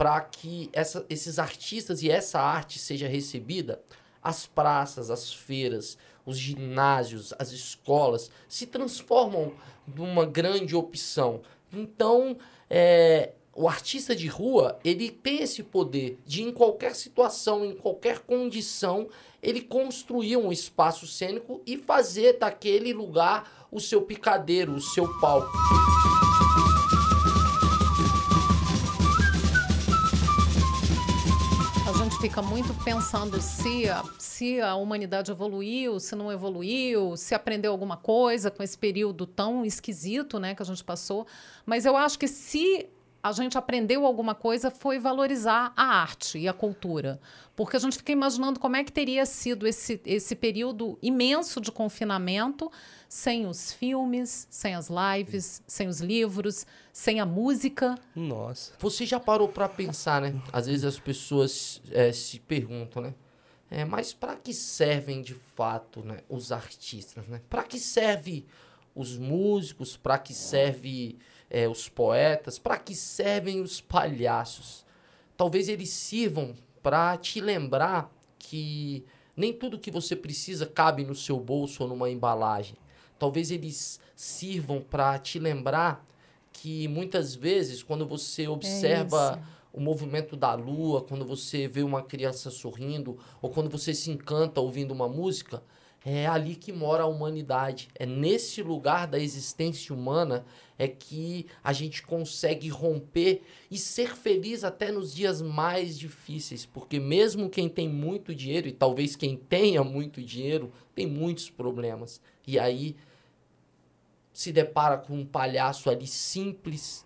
para 0.00 0.18
que 0.22 0.70
essa- 0.72 1.04
esses 1.10 1.38
artistas 1.38 2.02
e 2.02 2.08
essa 2.10 2.40
arte 2.40 2.78
seja 2.78 3.06
recebida, 3.06 3.82
as 4.22 4.46
praças, 4.46 5.10
as 5.10 5.30
feiras, 5.30 5.98
os 6.24 6.38
ginásios, 6.38 7.34
as 7.38 7.52
escolas 7.52 8.30
se 8.48 8.64
transformam 8.64 9.52
numa 9.86 10.24
grande 10.24 10.74
opção. 10.74 11.42
Então, 11.70 12.38
é, 12.70 13.32
o 13.54 13.68
artista 13.68 14.16
de 14.16 14.26
rua, 14.26 14.78
ele 14.82 15.10
tem 15.10 15.42
esse 15.42 15.62
poder 15.62 16.18
de, 16.24 16.44
em 16.44 16.50
qualquer 16.50 16.94
situação, 16.94 17.62
em 17.62 17.76
qualquer 17.76 18.20
condição, 18.20 19.06
ele 19.42 19.60
construir 19.60 20.38
um 20.38 20.50
espaço 20.50 21.06
cênico 21.06 21.60
e 21.66 21.76
fazer 21.76 22.38
daquele 22.38 22.94
lugar 22.94 23.68
o 23.70 23.78
seu 23.78 24.00
picadeiro, 24.00 24.72
o 24.72 24.80
seu 24.80 25.06
palco. 25.20 25.52
Fica 32.20 32.42
muito 32.42 32.74
pensando 32.84 33.40
se 33.40 33.88
a, 33.88 34.04
se 34.18 34.60
a 34.60 34.74
humanidade 34.74 35.30
evoluiu, 35.30 35.98
se 35.98 36.14
não 36.14 36.30
evoluiu, 36.30 37.16
se 37.16 37.34
aprendeu 37.34 37.72
alguma 37.72 37.96
coisa 37.96 38.50
com 38.50 38.62
esse 38.62 38.76
período 38.76 39.26
tão 39.26 39.64
esquisito 39.64 40.38
né, 40.38 40.54
que 40.54 40.60
a 40.60 40.66
gente 40.66 40.84
passou. 40.84 41.26
Mas 41.64 41.86
eu 41.86 41.96
acho 41.96 42.18
que 42.18 42.28
se 42.28 42.90
a 43.22 43.32
gente 43.32 43.58
aprendeu 43.58 44.06
alguma 44.06 44.34
coisa 44.34 44.70
foi 44.70 44.98
valorizar 44.98 45.72
a 45.76 45.84
arte 45.84 46.38
e 46.38 46.48
a 46.48 46.52
cultura. 46.52 47.20
Porque 47.54 47.76
a 47.76 47.80
gente 47.80 47.98
fica 47.98 48.12
imaginando 48.12 48.58
como 48.58 48.76
é 48.76 48.84
que 48.84 48.90
teria 48.90 49.26
sido 49.26 49.66
esse, 49.66 50.00
esse 50.06 50.34
período 50.34 50.98
imenso 51.02 51.60
de 51.60 51.70
confinamento 51.70 52.70
sem 53.08 53.46
os 53.46 53.72
filmes, 53.72 54.46
sem 54.50 54.74
as 54.74 54.88
lives, 54.88 55.62
sem 55.66 55.88
os 55.88 56.00
livros, 56.00 56.66
sem 56.92 57.20
a 57.20 57.26
música. 57.26 57.96
Nossa. 58.14 58.72
Você 58.78 59.04
já 59.04 59.20
parou 59.20 59.48
pra 59.48 59.68
pensar, 59.68 60.22
né? 60.22 60.40
Às 60.52 60.66
vezes 60.66 60.84
as 60.84 60.98
pessoas 60.98 61.82
é, 61.90 62.12
se 62.12 62.38
perguntam, 62.38 63.02
né? 63.02 63.14
É, 63.70 63.84
mas 63.84 64.12
para 64.12 64.34
que 64.34 64.52
servem 64.52 65.22
de 65.22 65.34
fato, 65.34 66.02
né, 66.02 66.18
os 66.28 66.50
artistas, 66.50 67.28
né? 67.28 67.40
Para 67.48 67.62
que 67.62 67.78
serve 67.78 68.46
os 69.00 69.16
músicos? 69.16 69.96
Para 69.96 70.18
que 70.18 70.32
serve 70.34 71.18
é, 71.48 71.68
os 71.68 71.88
poetas? 71.88 72.58
Para 72.58 72.78
que 72.78 72.94
servem 72.94 73.60
os 73.60 73.80
palhaços? 73.80 74.84
Talvez 75.36 75.68
eles 75.68 75.90
sirvam 75.90 76.54
para 76.82 77.16
te 77.16 77.40
lembrar 77.40 78.12
que 78.38 79.04
nem 79.36 79.52
tudo 79.52 79.78
que 79.78 79.90
você 79.90 80.14
precisa 80.14 80.66
cabe 80.66 81.04
no 81.04 81.14
seu 81.14 81.38
bolso 81.38 81.82
ou 81.82 81.88
numa 81.88 82.10
embalagem. 82.10 82.76
Talvez 83.18 83.50
eles 83.50 84.00
sirvam 84.14 84.80
para 84.80 85.18
te 85.18 85.38
lembrar 85.38 86.04
que 86.52 86.88
muitas 86.88 87.34
vezes 87.34 87.82
quando 87.82 88.06
você 88.06 88.48
observa 88.48 89.42
o 89.72 89.80
movimento 89.80 90.36
da 90.36 90.54
lua, 90.54 91.02
quando 91.02 91.24
você 91.24 91.68
vê 91.68 91.82
uma 91.82 92.02
criança 92.02 92.50
sorrindo, 92.50 93.18
ou 93.40 93.50
quando 93.50 93.70
você 93.70 93.94
se 93.94 94.10
encanta 94.10 94.60
ouvindo 94.60 94.92
uma 94.92 95.08
música, 95.08 95.62
é 96.04 96.26
ali 96.26 96.54
que 96.54 96.72
mora 96.72 97.02
a 97.02 97.06
humanidade. 97.06 97.88
É 97.94 98.06
nesse 98.06 98.62
lugar 98.62 99.06
da 99.06 99.18
existência 99.18 99.94
humana 99.94 100.44
é 100.78 100.88
que 100.88 101.46
a 101.62 101.72
gente 101.72 102.02
consegue 102.02 102.68
romper 102.68 103.42
e 103.70 103.76
ser 103.76 104.16
feliz 104.16 104.64
até 104.64 104.90
nos 104.90 105.14
dias 105.14 105.42
mais 105.42 105.98
difíceis, 105.98 106.64
porque 106.64 106.98
mesmo 106.98 107.50
quem 107.50 107.68
tem 107.68 107.88
muito 107.88 108.34
dinheiro 108.34 108.66
e 108.66 108.72
talvez 108.72 109.14
quem 109.14 109.36
tenha 109.36 109.84
muito 109.84 110.22
dinheiro 110.22 110.72
tem 110.94 111.06
muitos 111.06 111.50
problemas. 111.50 112.20
E 112.46 112.58
aí 112.58 112.96
se 114.32 114.52
depara 114.52 114.96
com 114.96 115.18
um 115.18 115.26
palhaço 115.26 115.90
ali 115.90 116.06
simples, 116.06 117.04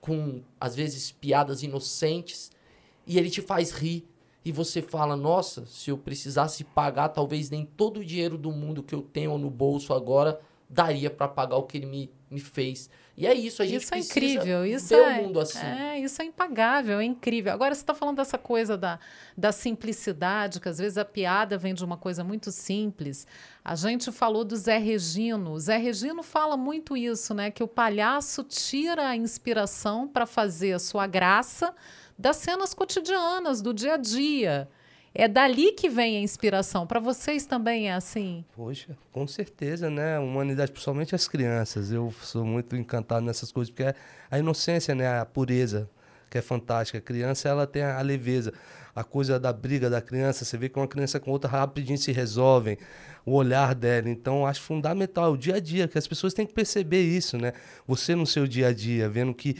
com 0.00 0.42
às 0.60 0.76
vezes 0.76 1.10
piadas 1.10 1.64
inocentes, 1.64 2.52
e 3.04 3.18
ele 3.18 3.30
te 3.30 3.42
faz 3.42 3.72
rir. 3.72 4.06
E 4.46 4.52
você 4.52 4.80
fala: 4.80 5.16
Nossa, 5.16 5.66
se 5.66 5.90
eu 5.90 5.98
precisasse 5.98 6.62
pagar, 6.62 7.08
talvez 7.08 7.50
nem 7.50 7.66
todo 7.66 7.98
o 7.98 8.04
dinheiro 8.04 8.38
do 8.38 8.52
mundo 8.52 8.80
que 8.80 8.94
eu 8.94 9.02
tenho 9.02 9.36
no 9.36 9.50
bolso 9.50 9.92
agora 9.92 10.40
daria 10.70 11.10
para 11.10 11.26
pagar 11.26 11.56
o 11.56 11.64
que 11.64 11.78
ele 11.78 11.86
me, 11.86 12.10
me 12.30 12.38
fez. 12.38 12.88
E 13.16 13.26
é 13.26 13.34
isso, 13.34 13.60
a 13.60 13.66
gente 13.66 13.82
Isso 13.82 13.92
é 13.94 13.96
precisa 13.96 14.18
incrível, 14.18 14.64
isso 14.64 14.94
é, 14.94 15.18
o 15.18 15.22
mundo 15.24 15.40
assim. 15.40 15.66
é, 15.66 15.98
isso 15.98 16.22
é 16.22 16.26
impagável, 16.26 17.00
é 17.00 17.04
incrível. 17.04 17.52
Agora 17.52 17.74
você 17.74 17.80
está 17.80 17.92
falando 17.92 18.18
dessa 18.18 18.38
coisa 18.38 18.76
da, 18.76 19.00
da 19.36 19.50
simplicidade, 19.50 20.60
que 20.60 20.68
às 20.68 20.78
vezes 20.78 20.96
a 20.96 21.04
piada 21.04 21.58
vem 21.58 21.74
de 21.74 21.84
uma 21.84 21.96
coisa 21.96 22.22
muito 22.22 22.52
simples. 22.52 23.26
A 23.64 23.74
gente 23.74 24.12
falou 24.12 24.44
do 24.44 24.54
Zé 24.54 24.78
Regino. 24.78 25.52
O 25.52 25.58
Zé 25.58 25.76
Regino 25.76 26.22
fala 26.22 26.56
muito 26.56 26.96
isso, 26.96 27.34
né? 27.34 27.50
Que 27.50 27.64
o 27.64 27.68
palhaço 27.68 28.44
tira 28.44 29.08
a 29.08 29.16
inspiração 29.16 30.06
para 30.06 30.24
fazer 30.24 30.74
a 30.74 30.78
sua 30.78 31.08
graça 31.08 31.74
das 32.18 32.36
cenas 32.36 32.72
cotidianas, 32.74 33.60
do 33.60 33.72
dia 33.74 33.94
a 33.94 33.96
dia. 33.96 34.68
É 35.18 35.26
dali 35.26 35.72
que 35.72 35.88
vem 35.88 36.18
a 36.18 36.20
inspiração. 36.20 36.86
Para 36.86 37.00
vocês 37.00 37.46
também 37.46 37.88
é 37.88 37.94
assim? 37.94 38.44
Poxa, 38.54 38.96
com 39.10 39.26
certeza, 39.26 39.88
né? 39.88 40.18
Humanidade, 40.18 40.70
principalmente 40.70 41.14
as 41.14 41.26
crianças. 41.26 41.90
Eu 41.90 42.12
sou 42.20 42.44
muito 42.44 42.76
encantado 42.76 43.24
nessas 43.24 43.50
coisas, 43.50 43.70
porque 43.70 43.84
é 43.84 43.94
a 44.30 44.38
inocência, 44.38 44.94
né? 44.94 45.18
A 45.18 45.24
pureza. 45.24 45.88
que 46.28 46.36
é 46.36 46.42
fantástica. 46.42 46.98
A 46.98 47.00
criança, 47.00 47.48
ela 47.48 47.66
tem 47.66 47.82
a 47.82 48.00
leveza. 48.02 48.52
A 48.94 49.04
coisa 49.04 49.38
da 49.38 49.52
briga 49.52 49.88
da 49.88 50.00
criança, 50.02 50.44
você 50.44 50.56
vê 50.58 50.68
que 50.68 50.78
uma 50.78 50.88
criança 50.88 51.20
com 51.20 51.30
outra 51.30 51.48
rapidinho 51.50 51.96
se 51.98 52.12
resolvem. 52.12 52.76
O 53.24 53.32
olhar 53.32 53.74
dela. 53.74 54.08
Então, 54.10 54.46
acho 54.46 54.60
fundamental 54.62 55.32
o 55.32 55.38
dia 55.38 55.56
a 55.56 55.60
dia, 55.60 55.88
que 55.88 55.96
as 55.96 56.06
pessoas 56.06 56.34
têm 56.34 56.46
que 56.46 56.52
perceber 56.52 57.02
isso, 57.02 57.38
né? 57.38 57.52
Você 57.86 58.14
no 58.14 58.26
seu 58.26 58.46
dia 58.46 58.68
a 58.68 58.72
dia, 58.72 59.08
vendo 59.08 59.32
que 59.34 59.56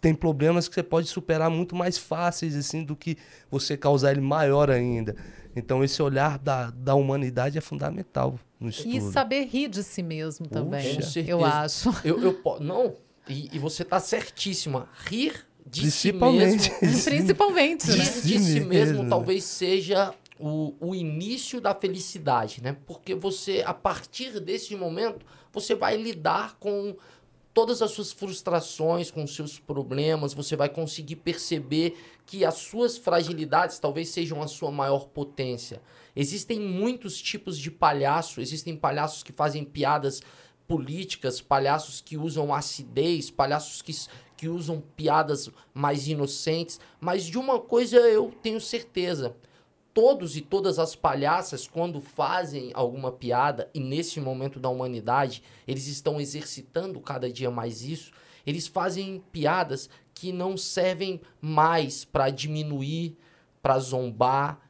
tem 0.00 0.14
problemas 0.14 0.66
que 0.68 0.74
você 0.74 0.82
pode 0.82 1.06
superar 1.06 1.50
muito 1.50 1.76
mais 1.76 1.96
fáceis 1.98 2.56
assim 2.56 2.82
do 2.82 2.96
que 2.96 3.16
você 3.50 3.76
causar 3.76 4.12
ele 4.12 4.20
maior 4.20 4.70
ainda. 4.70 5.14
Então 5.54 5.84
esse 5.84 6.02
olhar 6.02 6.38
da, 6.38 6.70
da 6.70 6.94
humanidade 6.94 7.56
é 7.56 7.60
fundamental 7.60 8.38
no 8.58 8.68
estudo. 8.68 8.96
E 8.96 9.00
saber 9.00 9.44
rir 9.44 9.68
de 9.68 9.82
si 9.82 10.02
mesmo 10.02 10.46
também, 10.48 11.00
certeza. 11.02 11.30
eu 11.30 11.44
acho. 11.44 11.94
Eu, 12.04 12.20
eu 12.20 12.60
não, 12.60 12.94
e, 13.28 13.50
e 13.52 13.58
você 13.58 13.84
tá 13.84 14.00
certíssima. 14.00 14.88
Rir 15.06 15.46
de 15.64 15.90
si 15.90 16.08
Principalmente. 16.08 16.72
mesmo. 16.82 17.04
Principalmente, 17.04 17.90
Rir 17.90 17.98
né? 17.98 18.04
de 18.04 18.10
si 18.10 18.20
si 18.20 18.38
mesmo, 18.38 18.68
mesmo 18.68 19.02
né? 19.04 19.08
talvez 19.08 19.44
seja 19.44 20.14
o, 20.38 20.74
o 20.80 20.94
início 20.94 21.60
da 21.60 21.74
felicidade, 21.74 22.62
né? 22.62 22.76
Porque 22.86 23.14
você, 23.14 23.62
a 23.66 23.74
partir 23.74 24.38
desse 24.40 24.76
momento, 24.76 25.24
você 25.52 25.74
vai 25.74 25.96
lidar 25.96 26.56
com 26.58 26.94
todas 27.56 27.80
as 27.80 27.92
suas 27.92 28.12
frustrações, 28.12 29.10
com 29.10 29.26
seus 29.26 29.58
problemas, 29.58 30.34
você 30.34 30.54
vai 30.54 30.68
conseguir 30.68 31.16
perceber 31.16 31.96
que 32.26 32.44
as 32.44 32.56
suas 32.56 32.98
fragilidades 32.98 33.78
talvez 33.78 34.10
sejam 34.10 34.42
a 34.42 34.46
sua 34.46 34.70
maior 34.70 35.06
potência. 35.06 35.80
Existem 36.14 36.60
muitos 36.60 37.18
tipos 37.18 37.56
de 37.58 37.70
palhaço, 37.70 38.42
existem 38.42 38.76
palhaços 38.76 39.22
que 39.22 39.32
fazem 39.32 39.64
piadas 39.64 40.20
políticas, 40.68 41.40
palhaços 41.40 42.02
que 42.02 42.18
usam 42.18 42.52
acidez, 42.52 43.30
palhaços 43.30 43.80
que, 43.80 43.96
que 44.36 44.48
usam 44.50 44.82
piadas 44.94 45.48
mais 45.72 46.08
inocentes, 46.08 46.78
mas 47.00 47.24
de 47.24 47.38
uma 47.38 47.58
coisa 47.58 47.96
eu 47.96 48.34
tenho 48.42 48.60
certeza. 48.60 49.34
Todos 49.96 50.36
e 50.36 50.42
todas 50.42 50.78
as 50.78 50.94
palhaças, 50.94 51.66
quando 51.66 52.02
fazem 52.02 52.70
alguma 52.74 53.10
piada, 53.10 53.70
e 53.72 53.80
nesse 53.80 54.20
momento 54.20 54.60
da 54.60 54.68
humanidade, 54.68 55.42
eles 55.66 55.86
estão 55.86 56.20
exercitando 56.20 57.00
cada 57.00 57.32
dia 57.32 57.50
mais 57.50 57.80
isso, 57.82 58.12
eles 58.46 58.66
fazem 58.66 59.22
piadas 59.32 59.88
que 60.12 60.32
não 60.32 60.54
servem 60.54 61.18
mais 61.40 62.04
para 62.04 62.28
diminuir, 62.28 63.16
para 63.62 63.78
zombar, 63.78 64.60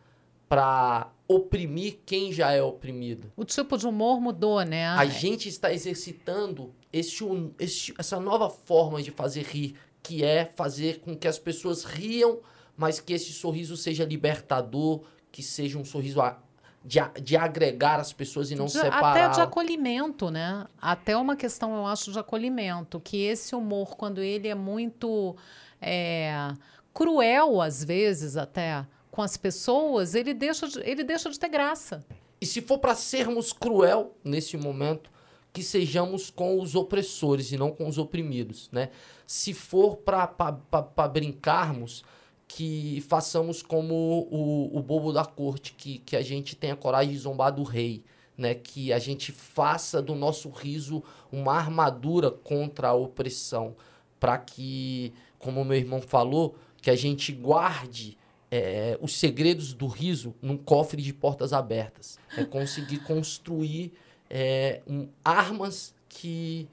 para 0.49 1.11
oprimir 1.27 1.99
quem 2.07 2.33
já 2.33 2.53
é 2.53 2.62
oprimido. 2.62 3.33
O 3.37 3.45
tipo 3.45 3.77
de 3.77 3.85
humor 3.85 4.21
mudou, 4.21 4.62
né? 4.62 4.87
A 4.87 5.07
gente 5.07 5.49
está 5.49 5.73
exercitando 5.73 6.73
esse, 6.93 7.25
un- 7.25 7.51
esse- 7.59 7.93
essa 7.99 8.21
nova 8.21 8.49
forma 8.49 9.03
de 9.03 9.11
fazer 9.11 9.43
rir, 9.43 9.75
que 10.05 10.23
é 10.23 10.45
fazer 10.45 11.01
com 11.01 11.17
que 11.17 11.27
as 11.27 11.37
pessoas 11.39 11.83
riam, 11.83 12.39
mas 12.77 13.01
que 13.01 13.12
esse 13.12 13.33
sorriso 13.33 13.77
seja 13.77 14.05
libertador, 14.05 15.01
que 15.37 15.42
seja 15.42 15.79
um 15.79 15.85
sorriso 15.85 16.18
a- 16.22 16.38
de, 16.83 16.99
de 17.20 17.37
agregar 17.37 18.01
as 18.01 18.11
pessoas 18.11 18.51
e 18.51 18.55
não 18.55 18.64
De- 18.64 18.72
separar. 18.72 19.11
até 19.11 19.29
de 19.29 19.40
acolhimento, 19.42 20.31
né? 20.31 20.66
Até 20.81 21.14
uma 21.14 21.37
questão, 21.37 21.77
eu 21.77 21.87
acho, 21.87 22.11
de 22.11 22.18
acolhimento. 22.18 22.99
Que 23.01 23.18
esse 23.25 23.55
humor, 23.55 23.96
quando 23.99 24.22
ele 24.22 24.49
é 24.49 24.55
muito 24.55 25.37
é, 25.79 26.55
cruel, 26.94 27.61
às 27.61 27.85
vezes, 27.85 28.35
até 28.38 28.87
com 29.11 29.20
as 29.20 29.37
pessoas, 29.37 30.14
ele 30.14 30.33
deixa 30.33 30.66
de, 30.68 30.81
ele 30.81 31.05
deixa 31.05 31.29
de 31.29 31.38
ter 31.38 31.51
graça. 31.51 32.03
E 32.40 32.46
se 32.46 32.62
for 32.62 32.79
para 32.79 32.94
sermos 32.94 33.53
cruel 33.53 34.16
nesse 34.25 34.57
momento, 34.57 35.11
que 35.53 35.62
sejamos 35.62 36.31
com 36.31 36.59
os 36.61 36.75
opressores 36.75 37.53
e 37.53 37.59
não 37.59 37.72
com 37.72 37.87
os 37.88 37.99
oprimidos, 37.99 38.70
né? 38.72 38.88
Se 39.27 39.53
for 39.53 39.96
para 39.99 41.09
brincarmos, 41.12 42.05
que 42.48 43.00
façamos 43.09 43.62
como 43.62 43.94
o, 44.30 44.76
o 44.76 44.82
bobo 44.82 45.12
da 45.12 45.24
corte, 45.24 45.74
que, 45.74 45.98
que 45.98 46.16
a 46.16 46.22
gente 46.22 46.54
tenha 46.54 46.76
coragem 46.76 47.12
de 47.12 47.18
zombar 47.18 47.52
do 47.52 47.62
rei, 47.62 48.04
né? 48.37 48.54
Que 48.54 48.92
a 48.92 48.98
gente 48.98 49.32
faça 49.32 50.00
do 50.00 50.14
nosso 50.14 50.48
riso 50.50 51.02
uma 51.32 51.54
armadura 51.54 52.30
contra 52.30 52.88
a 52.88 52.94
opressão, 52.94 53.74
para 54.20 54.38
que, 54.38 55.12
como 55.38 55.64
meu 55.64 55.76
irmão 55.76 56.00
falou, 56.00 56.56
que 56.80 56.90
a 56.90 56.96
gente 56.96 57.32
guarde 57.32 58.16
é, 58.50 58.96
os 59.02 59.16
segredos 59.18 59.74
do 59.74 59.87
riso 59.88 60.35
num 60.40 60.56
cofre 60.56 61.02
de 61.02 61.12
portas 61.12 61.52
abertas. 61.52 62.18
É 62.37 62.44
conseguir 62.44 62.98
construir 63.00 63.92
é, 64.30 64.80
um- 64.87 65.09
armas 65.24 65.94
que, 66.09 66.68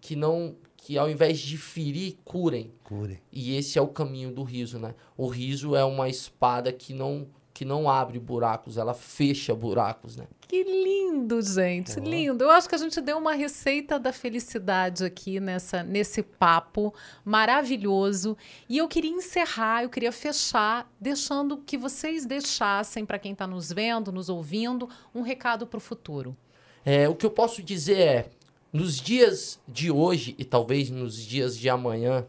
que 0.00 0.16
não 0.16 0.56
que 0.78 0.96
ao 0.96 1.10
invés 1.10 1.38
de 1.38 1.58
ferir, 1.58 2.16
curem. 2.24 2.72
Cure. 2.82 3.20
E 3.30 3.54
esse 3.56 3.78
é 3.78 3.82
o 3.82 3.88
caminho 3.88 4.32
do 4.32 4.42
riso, 4.42 4.78
né? 4.78 4.94
O 5.16 5.26
riso 5.26 5.76
é 5.76 5.84
uma 5.84 6.08
espada 6.08 6.72
que 6.72 6.94
não 6.94 7.28
que 7.52 7.64
não 7.64 7.90
abre 7.90 8.20
buracos, 8.20 8.76
ela 8.76 8.94
fecha 8.94 9.52
buracos, 9.52 10.14
né? 10.14 10.28
Que 10.42 10.62
lindo, 10.62 11.42
gente, 11.42 11.98
lindo. 11.98 12.44
Eu 12.44 12.52
acho 12.52 12.68
que 12.68 12.74
a 12.76 12.78
gente 12.78 13.00
deu 13.00 13.18
uma 13.18 13.34
receita 13.34 13.98
da 13.98 14.12
felicidade 14.12 15.04
aqui 15.04 15.40
nessa, 15.40 15.82
nesse 15.82 16.22
papo 16.22 16.94
maravilhoso. 17.24 18.36
E 18.68 18.78
eu 18.78 18.86
queria 18.86 19.10
encerrar, 19.10 19.82
eu 19.82 19.90
queria 19.90 20.12
fechar, 20.12 20.88
deixando 21.00 21.56
que 21.56 21.76
vocês 21.76 22.24
deixassem 22.24 23.04
para 23.04 23.18
quem 23.18 23.32
está 23.32 23.44
nos 23.44 23.72
vendo, 23.72 24.12
nos 24.12 24.28
ouvindo, 24.28 24.88
um 25.12 25.22
recado 25.22 25.66
para 25.66 25.78
o 25.78 25.80
futuro. 25.80 26.36
É, 26.84 27.08
o 27.08 27.14
que 27.16 27.26
eu 27.26 27.30
posso 27.30 27.60
dizer 27.60 27.98
é, 27.98 28.30
nos 28.72 29.00
dias 29.00 29.60
de 29.66 29.90
hoje 29.90 30.34
e 30.38 30.44
talvez 30.44 30.90
nos 30.90 31.16
dias 31.16 31.56
de 31.56 31.68
amanhã, 31.68 32.26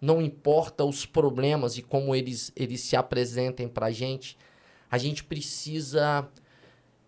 não 0.00 0.20
importa 0.20 0.84
os 0.84 1.06
problemas 1.06 1.78
e 1.78 1.82
como 1.82 2.14
eles, 2.14 2.52
eles 2.56 2.80
se 2.80 2.96
apresentem 2.96 3.68
pra 3.68 3.90
gente, 3.90 4.36
a 4.90 4.98
gente 4.98 5.24
precisa 5.24 6.28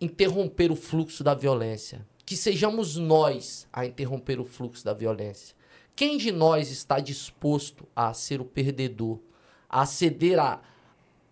interromper 0.01 0.71
o 0.71 0.75
fluxo 0.75 1.23
da 1.23 1.33
violência. 1.33 2.05
Que 2.25 2.37
sejamos 2.37 2.95
nós 2.95 3.67
a 3.73 3.85
interromper 3.85 4.39
o 4.39 4.45
fluxo 4.45 4.85
da 4.85 4.93
violência. 4.93 5.55
Quem 5.95 6.17
de 6.17 6.31
nós 6.31 6.71
está 6.71 6.99
disposto 6.99 7.87
a 7.95 8.13
ser 8.13 8.39
o 8.39 8.45
perdedor, 8.45 9.19
a 9.67 9.85
ceder 9.85 10.39
a 10.39 10.61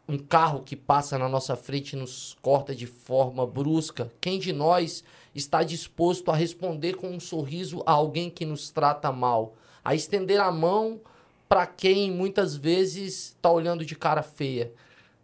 um 0.07 0.17
carro 0.17 0.63
que 0.63 0.75
passa 0.75 1.17
na 1.17 1.27
nossa 1.27 1.55
frente 1.55 1.95
nos 1.95 2.37
corta 2.41 2.73
de 2.73 2.87
forma 2.87 3.45
brusca? 3.45 4.11
Quem 4.21 4.39
de 4.39 4.53
nós 4.53 5.03
está 5.35 5.63
disposto 5.63 6.31
a 6.31 6.35
responder 6.35 6.95
com 6.95 7.09
um 7.09 7.19
sorriso 7.19 7.83
a 7.85 7.91
alguém 7.91 8.29
que 8.29 8.45
nos 8.45 8.69
trata 8.69 9.11
mal? 9.11 9.55
A 9.83 9.93
estender 9.93 10.39
a 10.39 10.51
mão 10.51 11.01
para 11.49 11.67
quem 11.67 12.09
muitas 12.11 12.55
vezes 12.55 13.29
está 13.29 13.51
olhando 13.51 13.85
de 13.85 13.95
cara 13.95 14.23
feia? 14.23 14.71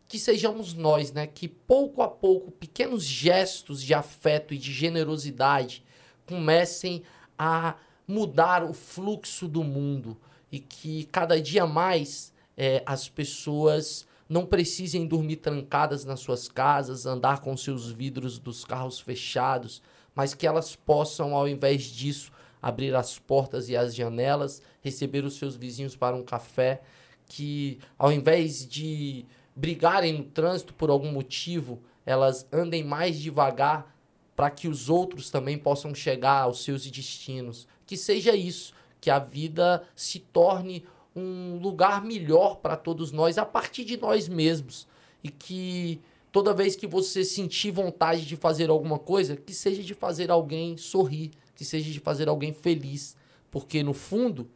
Que 0.07 0.19
sejamos 0.19 0.73
nós, 0.73 1.13
né? 1.13 1.27
Que 1.27 1.47
pouco 1.47 2.01
a 2.01 2.07
pouco, 2.07 2.51
pequenos 2.51 3.03
gestos 3.03 3.81
de 3.81 3.93
afeto 3.93 4.53
e 4.53 4.57
de 4.57 4.71
generosidade 4.71 5.83
comecem 6.25 7.03
a 7.37 7.75
mudar 8.07 8.63
o 8.63 8.73
fluxo 8.73 9.47
do 9.47 9.63
mundo 9.63 10.17
e 10.51 10.59
que 10.59 11.05
cada 11.05 11.41
dia 11.41 11.65
mais 11.65 12.33
eh, 12.57 12.83
as 12.85 13.09
pessoas 13.09 14.05
não 14.27 14.45
precisem 14.45 15.05
dormir 15.05 15.37
trancadas 15.37 16.05
nas 16.05 16.19
suas 16.19 16.47
casas, 16.47 17.05
andar 17.05 17.39
com 17.41 17.55
seus 17.55 17.91
vidros 17.91 18.39
dos 18.39 18.63
carros 18.63 18.99
fechados, 18.99 19.81
mas 20.15 20.33
que 20.33 20.47
elas 20.47 20.75
possam, 20.75 21.35
ao 21.35 21.47
invés 21.47 21.83
disso, 21.83 22.31
abrir 22.61 22.95
as 22.95 23.19
portas 23.19 23.67
e 23.69 23.75
as 23.75 23.93
janelas, 23.93 24.61
receber 24.81 25.25
os 25.25 25.35
seus 25.35 25.55
vizinhos 25.55 25.95
para 25.95 26.15
um 26.15 26.23
café, 26.23 26.81
que 27.27 27.79
ao 27.97 28.11
invés 28.11 28.67
de 28.67 29.25
brigarem 29.55 30.13
no 30.13 30.23
trânsito 30.23 30.73
por 30.73 30.89
algum 30.89 31.11
motivo, 31.11 31.81
elas 32.05 32.47
andem 32.51 32.83
mais 32.83 33.19
devagar 33.19 33.93
para 34.35 34.49
que 34.49 34.67
os 34.67 34.89
outros 34.89 35.29
também 35.29 35.57
possam 35.57 35.93
chegar 35.93 36.41
aos 36.41 36.63
seus 36.63 36.89
destinos. 36.89 37.67
Que 37.85 37.95
seja 37.95 38.35
isso, 38.35 38.73
que 38.99 39.09
a 39.09 39.19
vida 39.19 39.83
se 39.95 40.19
torne 40.19 40.85
um 41.15 41.57
lugar 41.57 42.03
melhor 42.03 42.57
para 42.57 42.75
todos 42.75 43.11
nós 43.11 43.37
a 43.37 43.45
partir 43.45 43.85
de 43.85 43.97
nós 43.97 44.27
mesmos 44.27 44.87
e 45.23 45.29
que 45.29 46.01
toda 46.31 46.53
vez 46.53 46.75
que 46.75 46.87
você 46.87 47.23
sentir 47.23 47.71
vontade 47.71 48.25
de 48.25 48.35
fazer 48.35 48.69
alguma 48.69 48.97
coisa, 48.97 49.35
que 49.35 49.53
seja 49.53 49.83
de 49.83 49.93
fazer 49.93 50.31
alguém 50.31 50.75
sorrir, 50.77 51.31
que 51.55 51.63
seja 51.63 51.91
de 51.91 51.99
fazer 51.99 52.27
alguém 52.27 52.51
feliz, 52.51 53.15
porque 53.51 53.83
no 53.83 53.93
fundo 53.93 54.49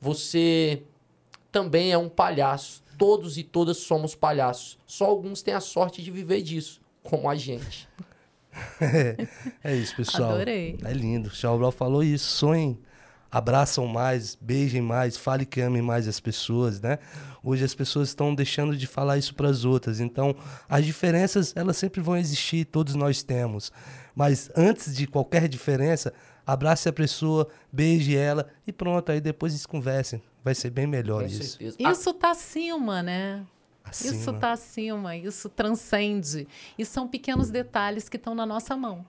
você 0.00 0.82
também 1.52 1.92
é 1.92 1.98
um 1.98 2.08
palhaço. 2.08 2.82
Todos 2.98 3.38
e 3.38 3.42
todas 3.42 3.78
somos 3.78 4.14
palhaços. 4.14 4.78
Só 4.86 5.06
alguns 5.06 5.40
têm 5.40 5.54
a 5.54 5.60
sorte 5.60 6.02
de 6.02 6.10
viver 6.10 6.42
disso, 6.42 6.80
como 7.02 7.28
a 7.28 7.34
gente. 7.34 7.88
É 9.62 9.76
isso, 9.76 9.94
pessoal. 9.94 10.32
Adorei. 10.32 10.76
É 10.84 10.92
lindo. 10.92 11.28
O 11.28 11.30
Charles 11.30 11.72
falou 11.72 12.02
isso. 12.02 12.28
Sonhem, 12.32 12.76
abraçam 13.30 13.86
mais, 13.86 14.36
beijem 14.40 14.82
mais, 14.82 15.16
fale 15.16 15.46
que 15.46 15.60
amem 15.60 15.82
mais 15.82 16.08
as 16.08 16.18
pessoas, 16.18 16.80
né? 16.80 16.98
Hoje 17.42 17.64
as 17.64 17.74
pessoas 17.74 18.08
estão 18.08 18.34
deixando 18.34 18.76
de 18.76 18.86
falar 18.86 19.16
isso 19.18 19.34
para 19.34 19.48
as 19.48 19.64
outras. 19.64 20.00
Então, 20.00 20.34
as 20.68 20.84
diferenças, 20.84 21.52
elas 21.56 21.76
sempre 21.76 22.00
vão 22.00 22.16
existir, 22.16 22.64
todos 22.64 22.94
nós 22.94 23.22
temos. 23.22 23.72
Mas 24.14 24.50
antes 24.56 24.94
de 24.94 25.06
qualquer 25.06 25.48
diferença, 25.48 26.12
abrace 26.46 26.88
a 26.88 26.92
pessoa, 26.92 27.48
beije 27.72 28.16
ela 28.16 28.46
e 28.66 28.72
pronto, 28.72 29.10
aí 29.12 29.20
depois 29.20 29.52
eles 29.52 29.66
conversem. 29.66 30.22
Vai 30.42 30.54
ser 30.54 30.70
bem 30.70 30.86
melhor 30.86 31.22
Com 31.22 31.28
isso. 31.28 31.58
certeza. 31.58 31.76
Isso 31.78 32.14
tá 32.14 32.30
acima, 32.30 33.02
né? 33.02 33.44
Acima. 33.84 34.14
Isso 34.14 34.32
tá 34.34 34.52
acima, 34.52 35.16
isso 35.16 35.48
transcende. 35.48 36.46
E 36.78 36.84
são 36.84 37.08
pequenos 37.08 37.50
detalhes 37.50 38.08
que 38.08 38.16
estão 38.16 38.34
na 38.34 38.46
nossa 38.46 38.76
mão. 38.76 39.04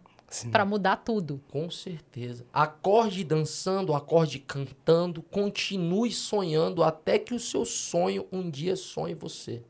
Para 0.51 0.65
mudar 0.65 0.97
tudo. 0.97 1.41
Com 1.49 1.69
certeza. 1.69 2.45
Acorde 2.53 3.23
dançando, 3.23 3.93
acorde 3.93 4.39
cantando, 4.39 5.21
continue 5.21 6.11
sonhando 6.11 6.83
até 6.83 7.19
que 7.19 7.33
o 7.33 7.39
seu 7.39 7.65
sonho 7.65 8.25
um 8.31 8.49
dia 8.49 8.75
sonhe 8.75 9.13
você. 9.13 9.61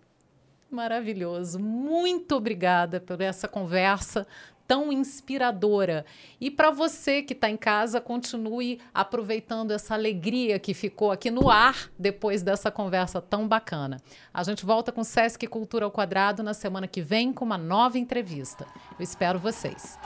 Maravilhoso. 0.70 1.60
Muito 1.60 2.34
obrigada 2.34 3.00
por 3.02 3.20
essa 3.20 3.48
conversa 3.48 4.26
tão 4.72 4.90
inspiradora. 4.90 6.06
E 6.40 6.50
para 6.50 6.72
você 6.72 7.22
que 7.22 7.34
está 7.34 7.50
em 7.50 7.58
casa, 7.58 8.00
continue 8.00 8.80
aproveitando 8.94 9.72
essa 9.72 9.96
alegria 9.96 10.58
que 10.60 10.74
ficou 10.74 11.12
aqui 11.12 11.30
no 11.30 11.50
ar 11.50 11.92
depois 12.00 12.42
dessa 12.42 12.72
conversa 12.72 13.20
tão 13.20 13.50
bacana. 13.50 13.98
A 14.34 14.44
gente 14.44 14.66
volta 14.66 14.90
com 14.90 15.04
Sesc 15.04 15.46
Cultura 15.48 15.84
ao 15.84 15.92
Quadrado 15.92 16.42
na 16.42 16.54
semana 16.54 16.88
que 16.88 17.02
vem 17.02 17.34
com 17.34 17.44
uma 17.44 17.58
nova 17.58 18.00
entrevista. 18.00 18.66
Eu 18.98 19.04
espero 19.04 19.38
vocês. 19.38 20.00